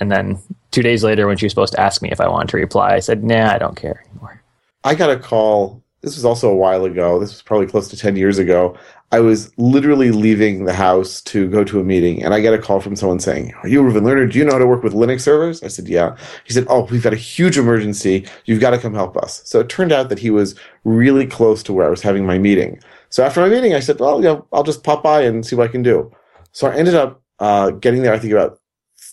[0.00, 0.38] And then
[0.70, 2.94] two days later, when she was supposed to ask me if I wanted to reply,
[2.94, 4.42] I said, nah, I don't care anymore.
[4.84, 5.82] I got a call.
[6.02, 7.18] This was also a while ago.
[7.18, 8.76] This was probably close to 10 years ago.
[9.10, 12.58] I was literally leaving the house to go to a meeting, and I get a
[12.58, 14.30] call from someone saying, Are you Reuven Lerner?
[14.30, 15.62] Do you know how to work with Linux servers?
[15.62, 16.14] I said, Yeah.
[16.44, 18.26] He said, Oh, we've got a huge emergency.
[18.44, 19.40] You've got to come help us.
[19.46, 20.54] So it turned out that he was
[20.84, 22.80] really close to where I was having my meeting.
[23.08, 25.68] So after my meeting, I said, Well, yeah, I'll just pop by and see what
[25.68, 26.12] I can do.
[26.52, 28.57] So I ended up uh, getting there, I think, about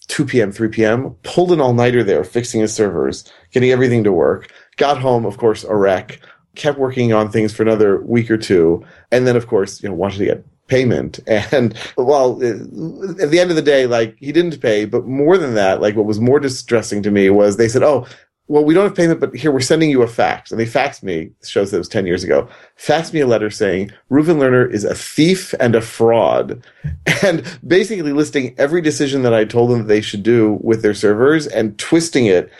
[0.08, 4.12] 2 p.m., 3 p.m., pulled an all nighter there, fixing his servers, getting everything to
[4.12, 4.52] work.
[4.78, 6.20] Got home, of course, a wreck.
[6.56, 9.96] Kept working on things for another week or two, and then, of course, you know,
[9.96, 11.20] wanted to get payment.
[11.28, 15.38] And well, uh, at the end of the day, like he didn't pay, but more
[15.38, 18.08] than that, like what was more distressing to me was they said, "Oh,
[18.48, 20.52] well, we don't have payment, but here we're sending you a fax.
[20.52, 23.50] And they faxed me, shows that it was 10 years ago, faxed me a letter
[23.50, 26.64] saying Reuven Lerner is a thief and a fraud.
[27.24, 30.94] And basically listing every decision that I told them that they should do with their
[30.94, 32.52] servers and twisting it.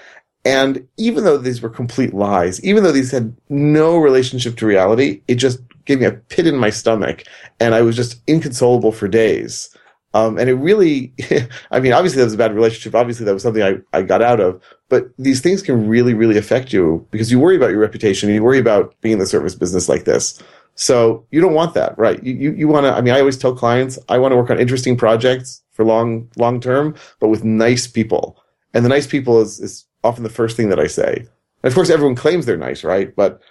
[0.44, 5.22] And even though these were complete lies, even though these had no relationship to reality,
[5.28, 7.24] it just gave me a pit in my stomach.
[7.60, 9.70] And I was just inconsolable for days.
[10.16, 11.14] Um, and it really,
[11.72, 12.96] I mean, obviously that was a bad relationship.
[12.96, 16.38] Obviously that was something I, I got out of, But these things can really, really
[16.38, 18.30] affect you because you worry about your reputation.
[18.30, 20.42] You worry about being in the service business like this.
[20.76, 22.22] So you don't want that, right?
[22.24, 24.50] You, you, you want to, I mean, I always tell clients, I want to work
[24.50, 28.38] on interesting projects for long, long term, but with nice people.
[28.74, 31.14] And the nice people is, is often the first thing that I say.
[31.16, 33.16] And of course, everyone claims they're nice, right?
[33.16, 33.42] But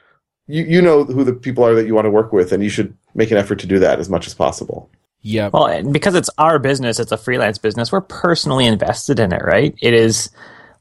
[0.47, 2.69] you, you know who the people are that you want to work with, and you
[2.69, 4.91] should make an effort to do that as much as possible.
[5.23, 5.49] Yeah.
[5.53, 7.91] Well, and because it's our business, it's a freelance business.
[7.91, 9.75] We're personally invested in it, right?
[9.81, 10.29] It is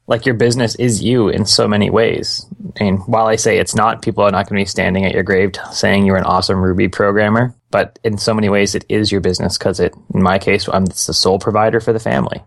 [0.06, 2.46] like your business is you in so many ways.
[2.76, 5.22] And while I say it's not, people are not going to be standing at your
[5.22, 7.54] grave saying you're an awesome Ruby programmer.
[7.70, 10.84] But in so many ways, it is your business because it, in my case, I'm
[10.84, 12.42] the sole provider for the family.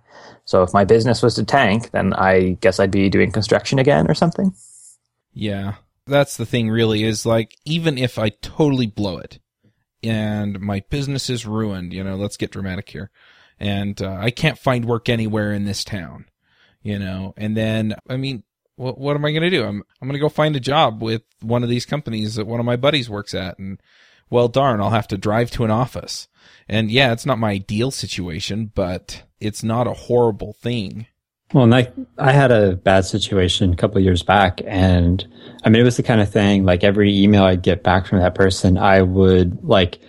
[0.45, 4.09] So if my business was to tank, then I guess I'd be doing construction again
[4.09, 4.53] or something.
[5.33, 5.75] Yeah.
[6.05, 9.39] That's the thing really is like, even if I totally blow it
[10.01, 13.11] and my business is ruined, you know, let's get dramatic here.
[13.59, 16.25] And uh, I can't find work anywhere in this town,
[16.87, 18.43] you know, and then, I mean,
[18.77, 19.65] what, what am I going to do?
[19.65, 22.61] I'm, I'm going to go find a job with one of these companies that one
[22.61, 23.59] of my buddies works at.
[23.59, 23.81] And
[24.29, 26.29] well, darn, I'll have to drive to an office.
[26.69, 31.07] And yeah, it's not my ideal situation, but it's not a horrible thing.
[31.53, 35.25] Well, and I, I had a bad situation a couple years back, and
[35.63, 38.19] I mean, it was the kind of thing like every email I'd get back from
[38.19, 39.99] that person, I would like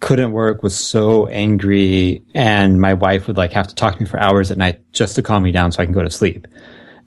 [0.00, 4.08] couldn't work, was so angry, and my wife would like have to talk to me
[4.08, 6.46] for hours at night just to calm me down so I can go to sleep.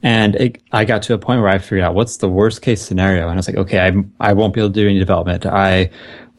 [0.04, 2.82] And it, I got to a point where I figured out what's the worst case
[2.82, 5.46] scenario, and I was like, okay, I I won't be able to do any development.
[5.46, 5.90] I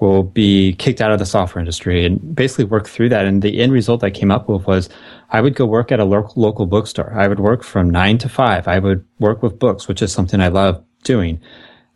[0.01, 3.25] will be kicked out of the software industry and basically work through that.
[3.25, 4.88] And the end result I came up with was
[5.31, 7.12] I would go work at a local, local bookstore.
[7.14, 8.69] I would work from nine to five.
[8.69, 11.40] I would work with books, which is something I love doing.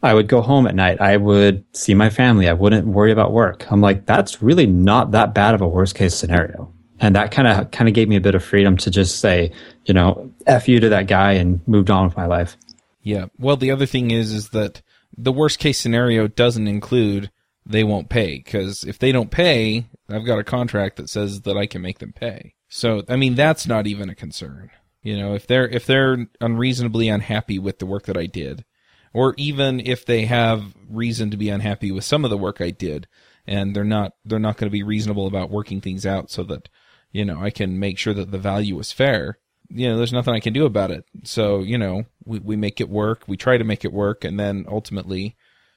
[0.02, 1.00] I would go home at night.
[1.00, 2.48] I would see my family.
[2.48, 3.70] I wouldn't worry about work.
[3.70, 6.72] I'm like, that's really not that bad of a worst case scenario.
[7.00, 9.52] And that kind of, kind of gave me a bit of freedom to just say,
[9.84, 12.56] you know, F you to that guy and moved on with my life.
[13.02, 13.26] Yeah.
[13.38, 14.82] Well, the other thing is, is that
[15.16, 17.30] the worst case scenario doesn't include
[17.66, 21.56] they won't pay because if they don't pay, I've got a contract that says that
[21.56, 22.54] I can make them pay.
[22.68, 24.70] So, I mean, that's not even a concern.
[25.02, 28.64] You know, if they're if they're unreasonably unhappy with the work that I did,
[29.12, 32.70] or even if they have reason to be unhappy with some of the work I
[32.70, 33.06] did,
[33.46, 36.68] and they're not they're not going to be reasonable about working things out so that
[37.10, 39.38] you know I can make sure that the value is fair.
[39.70, 41.04] You know, there's nothing I can do about it.
[41.24, 43.24] So, you know, we we make it work.
[43.26, 45.36] We try to make it work, and then ultimately,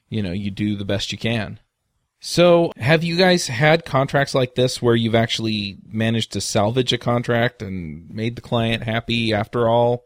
[0.09, 1.59] you know, you do the best you can.
[2.23, 6.99] So, have you guys had contracts like this where you've actually managed to salvage a
[6.99, 10.05] contract and made the client happy after all,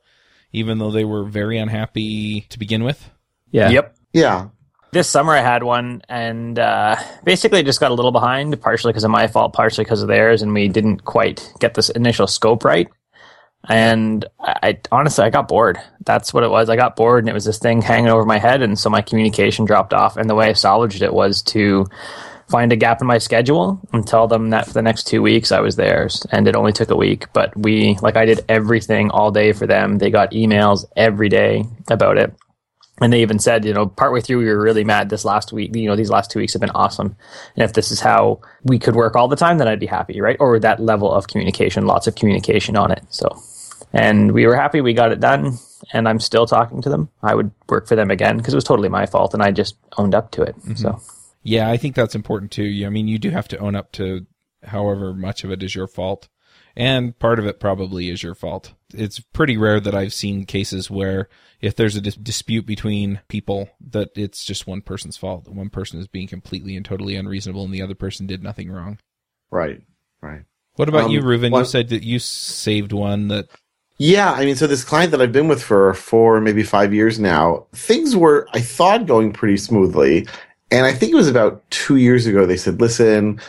[0.54, 3.12] even though they were very unhappy to begin with?
[3.56, 3.70] Yeah.
[3.70, 3.96] Yep.
[4.12, 4.48] Yeah.
[4.92, 9.06] This summer I had one, and uh, basically just got a little behind, partially because
[9.06, 12.66] of my fault, partially because of theirs, and we didn't quite get this initial scope
[12.66, 12.88] right.
[13.68, 15.80] And I, I honestly I got bored.
[16.06, 16.70] That's what it was.
[16.70, 19.02] I got bored, and it was this thing hanging over my head, and so my
[19.02, 20.18] communication dropped off.
[20.18, 21.86] And the way I salvaged it was to
[22.50, 25.52] find a gap in my schedule and tell them that for the next two weeks
[25.52, 26.26] I was theirs.
[26.32, 29.66] And it only took a week, but we, like, I did everything all day for
[29.66, 29.98] them.
[29.98, 32.34] They got emails every day about it.
[33.02, 35.76] And they even said, you know, partway through, we were really mad this last week.
[35.76, 37.18] You know, these last two weeks have been awesome.
[37.56, 40.22] And if this is how we could work all the time, then I'd be happy,
[40.22, 40.38] right?
[40.40, 43.04] Or that level of communication, lots of communication on it.
[43.10, 43.38] So,
[43.92, 45.58] and we were happy we got it done.
[45.92, 47.10] And I'm still talking to them.
[47.22, 49.76] I would work for them again because it was totally my fault and I just
[49.98, 50.56] owned up to it.
[50.60, 50.76] Mm-hmm.
[50.76, 51.02] So,
[51.44, 52.84] Yeah, I think that's important too.
[52.86, 54.26] I mean, you do have to own up to
[54.64, 56.28] however much of it is your fault.
[56.76, 58.74] And part of it probably is your fault.
[58.94, 61.30] It's pretty rare that I've seen cases where
[61.62, 65.46] if there's a dis- dispute between people that it's just one person's fault.
[65.46, 68.72] That one person is being completely and totally unreasonable and the other person did nothing
[68.72, 69.00] wrong.
[69.52, 69.82] Right.
[70.22, 70.42] Right.
[70.76, 71.58] What about Um, you, Reuven?
[71.58, 73.48] You said that you saved one that
[73.98, 77.18] Yeah, I mean, so this client that I've been with for four, maybe five years
[77.20, 80.28] now, things were, I thought, going pretty smoothly.
[80.72, 83.40] And I think it was about two years ago, they said, listen,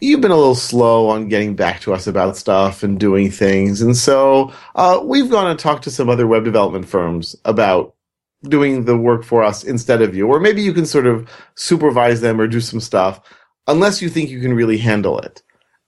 [0.00, 3.80] you've been a little slow on getting back to us about stuff and doing things.
[3.82, 7.94] And so uh, we've gone and talked to some other web development firms about
[8.44, 10.26] doing the work for us instead of you.
[10.26, 13.20] Or maybe you can sort of supervise them or do some stuff,
[13.66, 15.42] unless you think you can really handle it.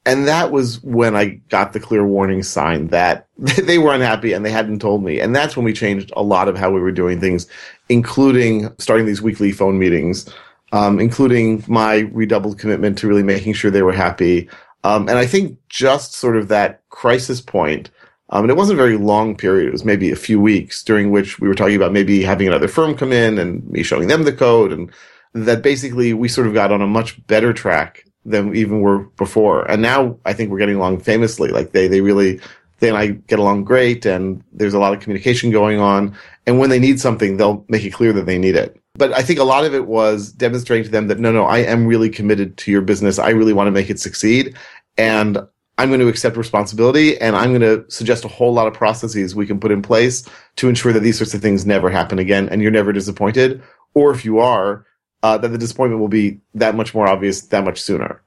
[0.04, 4.44] And that was when I got the clear warning sign that they were unhappy and
[4.44, 5.20] they hadn't told me.
[5.20, 7.46] And that's when we changed a lot of how we were doing things,
[7.88, 10.28] including starting these weekly phone meetings,
[10.72, 14.48] um, including my redoubled commitment to really making sure they were happy.
[14.84, 17.90] Um, and I think just sort of that crisis point,
[18.30, 19.68] um, and it wasn't a very long period.
[19.68, 22.66] It was maybe a few weeks during which we were talking about maybe having another
[22.66, 24.90] firm come in and me showing them the code and
[25.34, 29.00] that basically we sort of got on a much better track than we even were
[29.16, 29.70] before.
[29.70, 31.50] And now I think we're getting along famously.
[31.50, 32.40] Like they, they really,
[32.78, 36.16] they and I get along great, and there's a lot of communication going on.
[36.46, 38.81] And when they need something, they'll make it clear that they need it.
[38.94, 41.58] But I think a lot of it was demonstrating to them that no, no, I
[41.58, 43.18] am really committed to your business.
[43.18, 44.56] I really want to make it succeed,
[44.98, 45.38] and
[45.78, 49.34] I'm going to accept responsibility, and I'm going to suggest a whole lot of processes
[49.34, 52.48] we can put in place to ensure that these sorts of things never happen again,
[52.50, 53.62] and you're never disappointed.
[53.94, 54.86] Or if you are,
[55.22, 58.22] uh, that the disappointment will be that much more obvious that much sooner.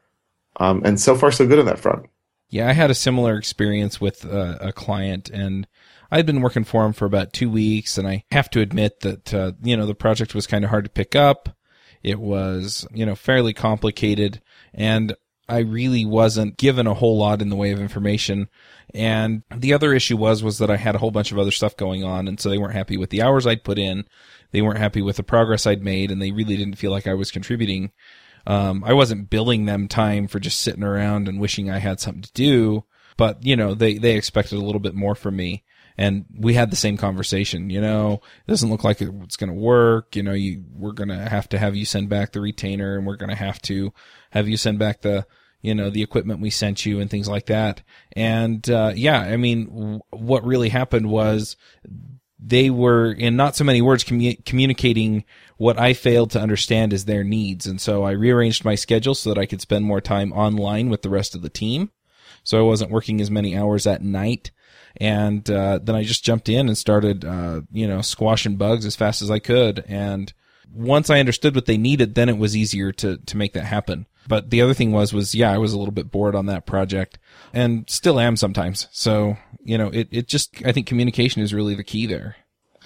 [0.57, 2.07] Um, and so far, so good on that front.
[2.49, 5.67] Yeah, I had a similar experience with uh, a client, and
[6.11, 9.33] I'd been working for him for about two weeks, and I have to admit that
[9.33, 11.49] uh, you know the project was kind of hard to pick up.
[12.03, 14.41] It was you know fairly complicated,
[14.73, 15.15] and
[15.47, 18.49] I really wasn't given a whole lot in the way of information.
[18.93, 21.77] And the other issue was was that I had a whole bunch of other stuff
[21.77, 24.05] going on, and so they weren't happy with the hours I'd put in.
[24.51, 27.13] They weren't happy with the progress I'd made, and they really didn't feel like I
[27.13, 27.91] was contributing.
[28.47, 32.21] Um, I wasn't billing them time for just sitting around and wishing I had something
[32.21, 32.85] to do,
[33.17, 35.63] but you know, they, they expected a little bit more from me.
[35.97, 39.53] And we had the same conversation, you know, it doesn't look like it's going to
[39.53, 40.15] work.
[40.15, 43.07] You know, you, we're going to have to have you send back the retainer and
[43.07, 43.93] we're going to have to
[44.31, 45.25] have you send back the,
[45.61, 47.81] you know, the equipment we sent you and things like that.
[48.11, 51.55] And, uh, yeah, I mean, w- what really happened was
[52.37, 55.23] they were in not so many words commu- communicating
[55.57, 57.65] what I failed to understand as their needs.
[57.65, 61.01] And so I rearranged my schedule so that I could spend more time online with
[61.01, 61.91] the rest of the team.
[62.43, 64.51] So I wasn't working as many hours at night.
[64.97, 68.95] And uh, then I just jumped in and started, uh, you know, squashing bugs as
[68.95, 69.83] fast as I could.
[69.87, 70.31] And
[70.73, 74.07] once I understood what they needed, then it was easier to to make that happen.
[74.27, 76.65] But the other thing was was yeah, I was a little bit bored on that
[76.65, 77.17] project,
[77.53, 78.87] and still am sometimes.
[78.91, 82.35] So you know, it it just I think communication is really the key there.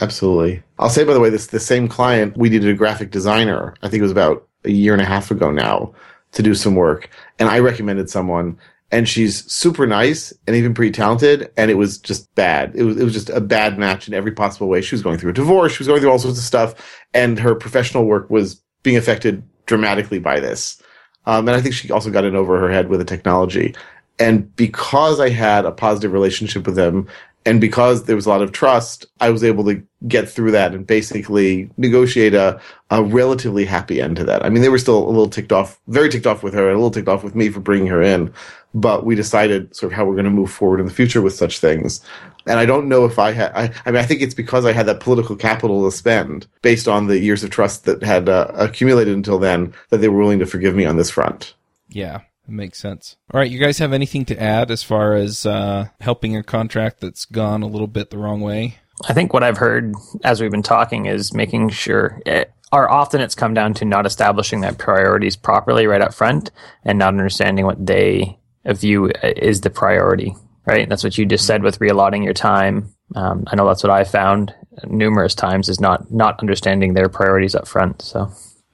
[0.02, 0.64] Absolutely.
[0.78, 3.74] I'll say by the way, this the same client we needed a graphic designer.
[3.82, 5.94] I think it was about a year and a half ago now
[6.34, 8.58] to do some work, and I recommended someone.
[8.92, 12.76] And she's super nice and even pretty talented, and it was just bad.
[12.76, 14.82] It was it was just a bad match in every possible way.
[14.82, 17.38] She was going through a divorce, she was going through all sorts of stuff, and
[17.38, 20.82] her professional work was being affected dramatically by this.
[21.26, 23.76] Um, and I think she also got in over her head with the technology.
[24.18, 27.08] And because I had a positive relationship with them
[27.46, 30.74] and because there was a lot of trust, I was able to get through that
[30.74, 32.60] and basically negotiate a,
[32.90, 34.44] a relatively happy end to that.
[34.44, 36.74] I mean, they were still a little ticked off, very ticked off with her and
[36.74, 38.34] a little ticked off with me for bringing her in.
[38.74, 41.34] But we decided sort of how we're going to move forward in the future with
[41.34, 42.02] such things.
[42.46, 44.74] And I don't know if I had, I, I mean, I think it's because I
[44.74, 48.52] had that political capital to spend based on the years of trust that had uh,
[48.54, 51.56] accumulated until then that they were willing to forgive me on this front.
[51.90, 52.22] Yeah.
[52.50, 53.16] It makes sense.
[53.32, 57.00] All right, you guys have anything to add as far as uh, helping a contract
[57.00, 58.80] that's gone a little bit the wrong way?
[59.08, 59.94] I think what I've heard
[60.24, 64.08] as we've been talking is making sure, it, or often it's come down to not
[64.08, 66.50] establishing their priorities properly right up front
[66.84, 70.36] and not understanding what they view is the priority,
[70.66, 70.88] right?
[70.88, 72.94] That's what you just said with reallocating your time.
[73.16, 74.54] Um, I know that's what I found
[74.86, 78.02] numerous times is not not understanding their priorities up front.
[78.02, 78.32] So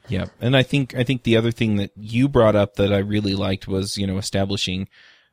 [0.07, 2.99] yeah, and I think I think the other thing that you brought up that I
[2.99, 4.88] really liked was you know establishing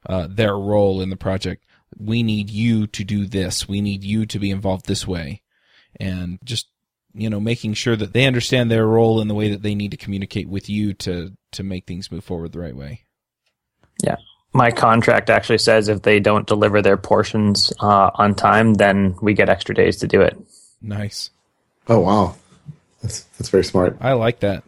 [0.06, 1.64] uh, their role in the project.
[1.98, 3.68] We need you to do this.
[3.68, 5.42] We need you to be involved this way,
[6.00, 6.68] and just
[7.12, 9.90] you know making sure that they understand their role in the way that they need
[9.90, 13.04] to communicate with you to to make things move forward the right way.
[14.02, 14.16] Yeah,
[14.52, 19.34] my contract actually says if they don't deliver their portions uh, on time, then we
[19.34, 20.36] get extra days to do it.
[20.82, 21.30] Nice.
[21.88, 22.36] Oh wow.
[23.02, 23.96] That's that's very smart.
[24.00, 24.62] I like that.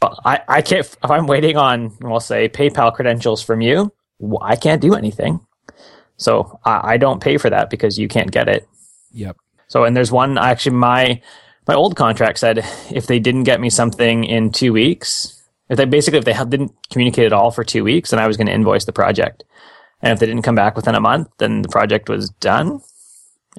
[0.00, 3.92] But I, I can't if I'm waiting on we'll say PayPal credentials from you,
[4.42, 5.40] I can't do anything.
[6.16, 8.68] So I, I don't pay for that because you can't get it.
[9.12, 9.36] Yep.
[9.68, 11.20] So and there's one actually my
[11.66, 12.58] my old contract said
[12.90, 15.35] if they didn't get me something in two weeks,
[15.68, 18.36] if they basically if they didn't communicate at all for two weeks, then I was
[18.36, 19.44] going to invoice the project.
[20.02, 22.80] And if they didn't come back within a month, then the project was done.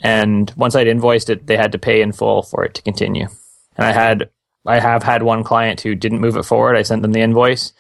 [0.04, 3.28] And once I'd invoiced it, they had to pay in full for it to continue.
[3.76, 4.30] And I had,
[4.66, 6.78] I have had one client who didn't move it forward.
[6.78, 7.74] I sent them the invoice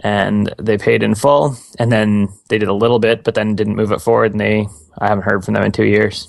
[0.00, 3.76] and they paid in full and then they did a little bit, but then didn't
[3.76, 4.66] move it forward and they,
[4.98, 6.28] I haven't heard from them in two years.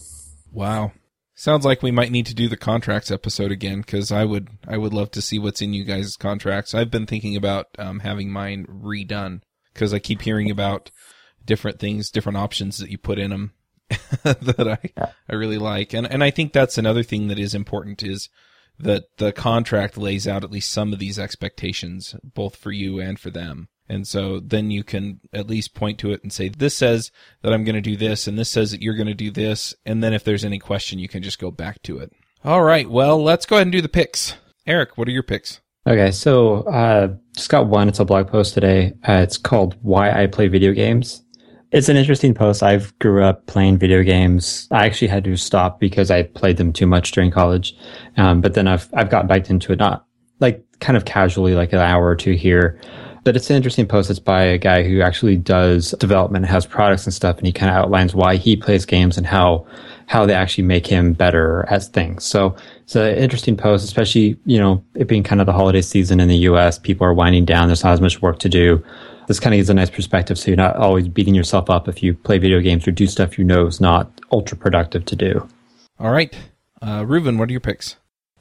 [0.52, 0.94] Wow.
[1.38, 4.78] Sounds like we might need to do the contracts episode again because I would I
[4.78, 6.74] would love to see what's in you guys' contracts.
[6.74, 9.42] I've been thinking about um, having mine redone
[9.74, 10.92] because I keep hearing about
[11.44, 13.54] different things, different options that you put in them
[14.24, 15.10] that I.
[15.30, 18.30] I really like, and and I think that's another thing that is important is
[18.80, 23.20] that the contract lays out at least some of these expectations, both for you and
[23.20, 23.68] for them.
[23.88, 27.12] And so then you can at least point to it and say, this says
[27.42, 29.76] that I'm going to do this, and this says that you're going to do this.
[29.86, 32.12] And then if there's any question, you can just go back to it.
[32.44, 32.90] All right.
[32.90, 34.36] Well, let's go ahead and do the picks.
[34.66, 35.62] Eric, what are your picks?
[35.88, 36.12] Okay.
[36.12, 37.88] So, uh, just got one.
[37.88, 38.94] It's a blog post today.
[39.08, 41.22] Uh, it's called Why I Play Video Games.
[41.72, 42.64] It's an interesting post.
[42.64, 44.68] I grew up playing video games.
[44.72, 47.76] I actually had to stop because I played them too much during college.
[48.18, 50.06] Um, but then I've, I've got back into it, not
[50.40, 52.80] like kind of casually, like an hour or two here.
[53.26, 54.12] But it's an interesting post.
[54.12, 57.72] It's by a guy who actually does development, has products and stuff, and he kind
[57.72, 59.66] of outlines why he plays games and how
[60.06, 62.24] how they actually make him better at things.
[62.24, 66.20] So it's an interesting post, especially you know it being kind of the holiday season
[66.20, 66.78] in the U.S.
[66.78, 67.68] People are winding down.
[67.68, 68.86] There's not as much work to do.
[69.28, 72.04] This kind of gives a nice perspective, so you're not always beating yourself up if
[72.04, 75.50] you play video games or do stuff you know is not ultra productive to do.
[76.00, 76.32] All right,
[76.80, 77.96] uh, Reuven, what are your picks?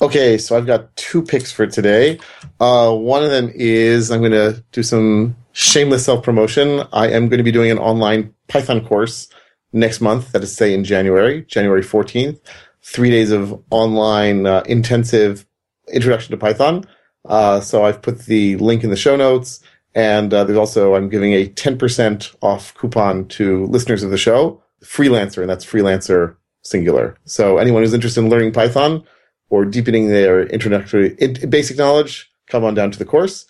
[0.05, 2.19] Okay, so I've got two picks for today.
[2.61, 6.87] Uh, one of them is I'm going to do some shameless self promotion.
[6.93, 9.29] I am going to be doing an online Python course
[9.73, 12.39] next month, that is, say, in January, January 14th.
[12.83, 15.47] Three days of online uh, intensive
[15.91, 16.85] introduction to Python.
[17.25, 19.61] Uh, so I've put the link in the show notes.
[19.95, 24.63] And uh, there's also, I'm giving a 10% off coupon to listeners of the show,
[24.83, 27.17] freelancer, and that's freelancer singular.
[27.25, 29.03] So anyone who's interested in learning Python,
[29.55, 31.11] or deepening their introductory
[31.49, 33.47] basic knowledge, come on down to the course.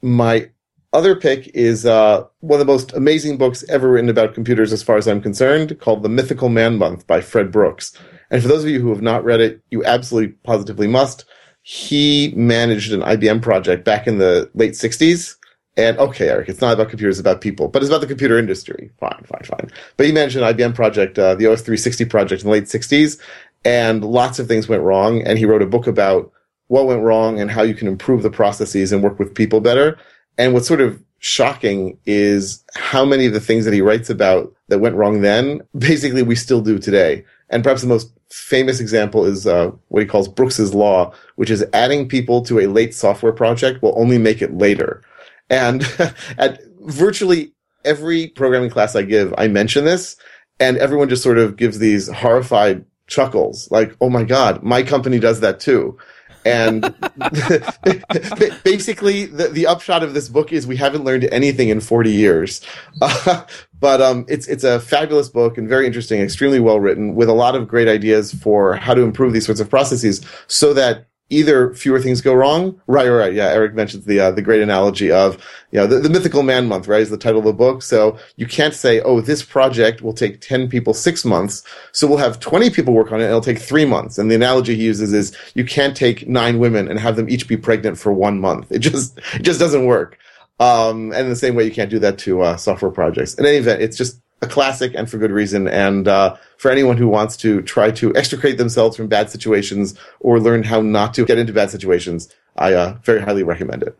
[0.00, 0.48] My
[0.94, 4.82] other pick is uh, one of the most amazing books ever written about computers, as
[4.82, 7.92] far as I'm concerned, called The Mythical Man Month by Fred Brooks.
[8.30, 11.26] And for those of you who have not read it, you absolutely positively must.
[11.60, 15.36] He managed an IBM project back in the late 60s.
[15.76, 18.38] And okay, Eric, it's not about computers, it's about people, but it's about the computer
[18.38, 18.90] industry.
[19.00, 19.70] Fine, fine, fine.
[19.96, 23.18] But he managed an IBM project, uh, the OS 360 project in the late 60s
[23.64, 25.22] and lots of things went wrong.
[25.22, 26.32] And he wrote a book about
[26.68, 29.98] what went wrong and how you can improve the processes and work with people better.
[30.38, 34.52] And what's sort of shocking is how many of the things that he writes about
[34.68, 37.24] that went wrong then, basically we still do today.
[37.50, 41.64] And perhaps the most famous example is uh, what he calls Brooks's law, which is
[41.74, 45.02] adding people to a late software project will only make it later.
[45.50, 45.82] And
[46.38, 47.52] at virtually
[47.84, 50.16] every programming class I give, I mention this,
[50.58, 55.18] and everyone just sort of gives these horrified chuckles like, oh my God, my company
[55.18, 55.98] does that too.
[56.44, 56.82] And
[58.64, 62.60] basically, the, the upshot of this book is we haven't learned anything in 40 years.
[63.00, 63.44] Uh,
[63.80, 67.32] but um, it's it's a fabulous book and very interesting, extremely well written, with a
[67.32, 71.74] lot of great ideas for how to improve these sorts of processes, so that either
[71.74, 72.80] fewer things go wrong.
[72.86, 73.32] Right, right, right.
[73.34, 76.68] Yeah, Eric mentions the uh, the great analogy of you know the, the mythical man
[76.68, 77.00] month, right?
[77.00, 77.82] Is the title of the book.
[77.82, 82.18] So you can't say, oh, this project will take ten people six months, so we'll
[82.18, 84.18] have twenty people work on it, and it'll take three months.
[84.18, 87.48] And the analogy he uses is you can't take nine women and have them each
[87.48, 88.70] be pregnant for one month.
[88.70, 90.18] It just it just doesn't work.
[90.60, 93.34] Um, and in the same way, you can't do that to uh, software projects.
[93.34, 95.68] In any event, it's just a classic and for good reason.
[95.68, 100.40] And uh, for anyone who wants to try to extricate themselves from bad situations or
[100.40, 103.98] learn how not to get into bad situations, I uh, very highly recommend it.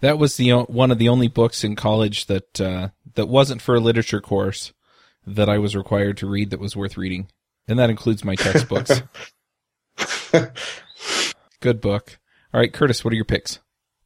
[0.00, 3.74] That was the one of the only books in college that uh, that wasn't for
[3.74, 4.74] a literature course
[5.26, 7.28] that I was required to read that was worth reading,
[7.66, 9.02] and that includes my textbooks.
[11.60, 12.18] Good book.
[12.52, 13.60] All right, Curtis, what are your picks?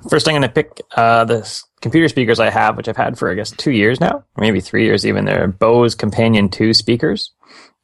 [0.09, 3.31] First, I'm going to pick uh, the computer speakers I have, which I've had for
[3.31, 5.25] I guess two years now, maybe three years even.
[5.25, 7.33] They're Bose Companion Two speakers,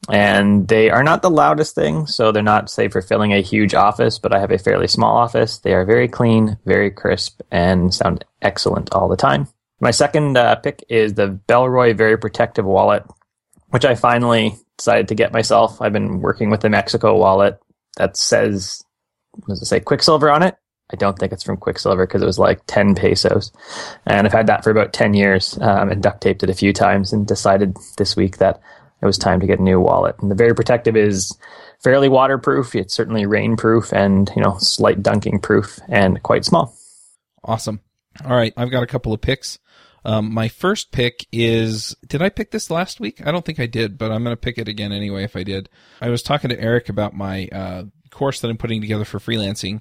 [0.09, 3.75] and they are not the loudest thing, so they're not say for filling a huge
[3.75, 4.21] office.
[4.21, 5.59] But I have a fairly small office.
[5.59, 9.49] They are very clean, very crisp, and sound excellent all the time.
[9.81, 13.03] My second uh, pick is the Bellroy Very Protective Wallet,
[13.71, 15.83] which I finally decided to get myself.
[15.83, 17.59] I've been working with the Mexico wallet
[17.97, 18.83] that says,
[19.33, 20.57] what does it say Quiksilver on it?
[20.93, 23.53] I don't think it's from Quiksilver because it was like 10 pesos.
[24.07, 26.73] And I've had that for about 10 years um, and duct taped it a few
[26.73, 28.61] times and decided this week that
[29.01, 30.17] it was time to get a new wallet.
[30.21, 31.37] And the Very Protective is
[31.83, 32.75] fairly waterproof.
[32.75, 36.75] It's certainly rainproof and, you know, slight dunking proof and quite small.
[37.43, 37.81] Awesome.
[38.25, 38.53] All right.
[38.57, 39.59] I've got a couple of picks.
[40.07, 43.27] Um, my first pick is, did I pick this last week?
[43.27, 45.45] I don't think I did, but I'm going to pick it again anyway if I
[45.45, 45.71] did.
[46.03, 49.81] I was talking to Eric about my, uh, course that I'm putting together for freelancing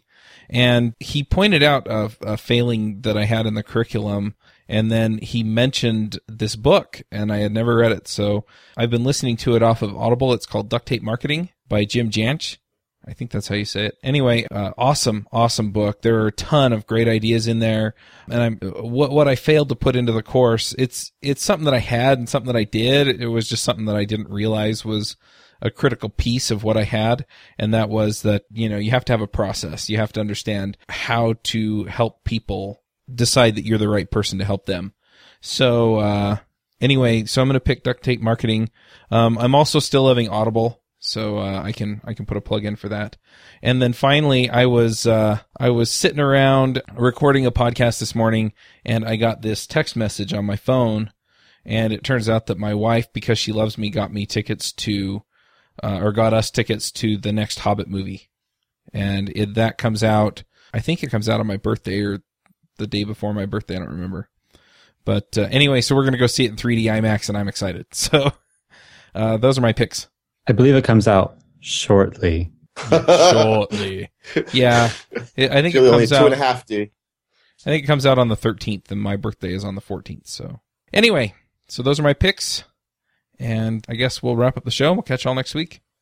[0.54, 4.36] and he pointed out a, a failing that I had in the curriculum.
[4.70, 8.08] And then he mentioned this book, and I had never read it.
[8.08, 8.46] So
[8.78, 10.32] I've been listening to it off of Audible.
[10.32, 12.58] It's called Duct Tape Marketing by Jim Jantsch.
[13.06, 13.98] I think that's how you say it.
[14.02, 16.02] Anyway, uh, awesome, awesome book.
[16.02, 17.96] There are a ton of great ideas in there,
[18.30, 20.74] and I'm what what I failed to put into the course.
[20.78, 23.22] It's it's something that I had and something that I did.
[23.22, 25.18] It was just something that I didn't realize was
[25.64, 27.26] a critical piece of what I had.
[27.58, 29.90] And that was that, you know, you have to have a process.
[29.90, 34.46] You have to understand how to help people decide that you're the right person to
[34.46, 34.94] help them.
[35.42, 36.38] So, uh,
[36.82, 38.72] anyway, so I'm going to pick duct tape marketing.
[39.10, 40.82] Um, I'm also still loving Audible.
[41.00, 43.18] So, uh, I can, I can put a plug in for that.
[43.62, 48.54] And then finally, I was, uh, I was sitting around recording a podcast this morning
[48.86, 51.12] and I got this text message on my phone
[51.66, 55.24] And it turns out that my wife, because she loves me, got me tickets to,
[55.82, 58.30] uh, or got us tickets to the next Hobbit movie.
[58.94, 60.44] And it, that comes out,
[60.74, 62.22] I think it comes out on my birthday or
[62.78, 63.76] the day before my birthday.
[63.76, 64.30] I don't remember.
[65.06, 67.48] But uh, anyway, so we're going to go see it in 3D IMAX and I'm
[67.48, 67.88] excited.
[67.94, 68.32] So
[69.16, 70.08] uh, those are my picks.
[70.48, 72.52] I believe it comes out shortly.
[72.90, 74.10] Shortly.
[74.54, 74.90] Yeah.
[75.36, 76.26] It, I think it comes two out.
[76.26, 76.92] and a half D.
[77.66, 80.28] I think it comes out on the 13th, and my birthday is on the 14th.
[80.28, 80.60] So,
[80.92, 81.34] anyway,
[81.68, 82.64] so those are my picks.
[83.40, 84.94] And I guess we'll wrap up the show.
[84.94, 85.84] We'll catch y'all next week.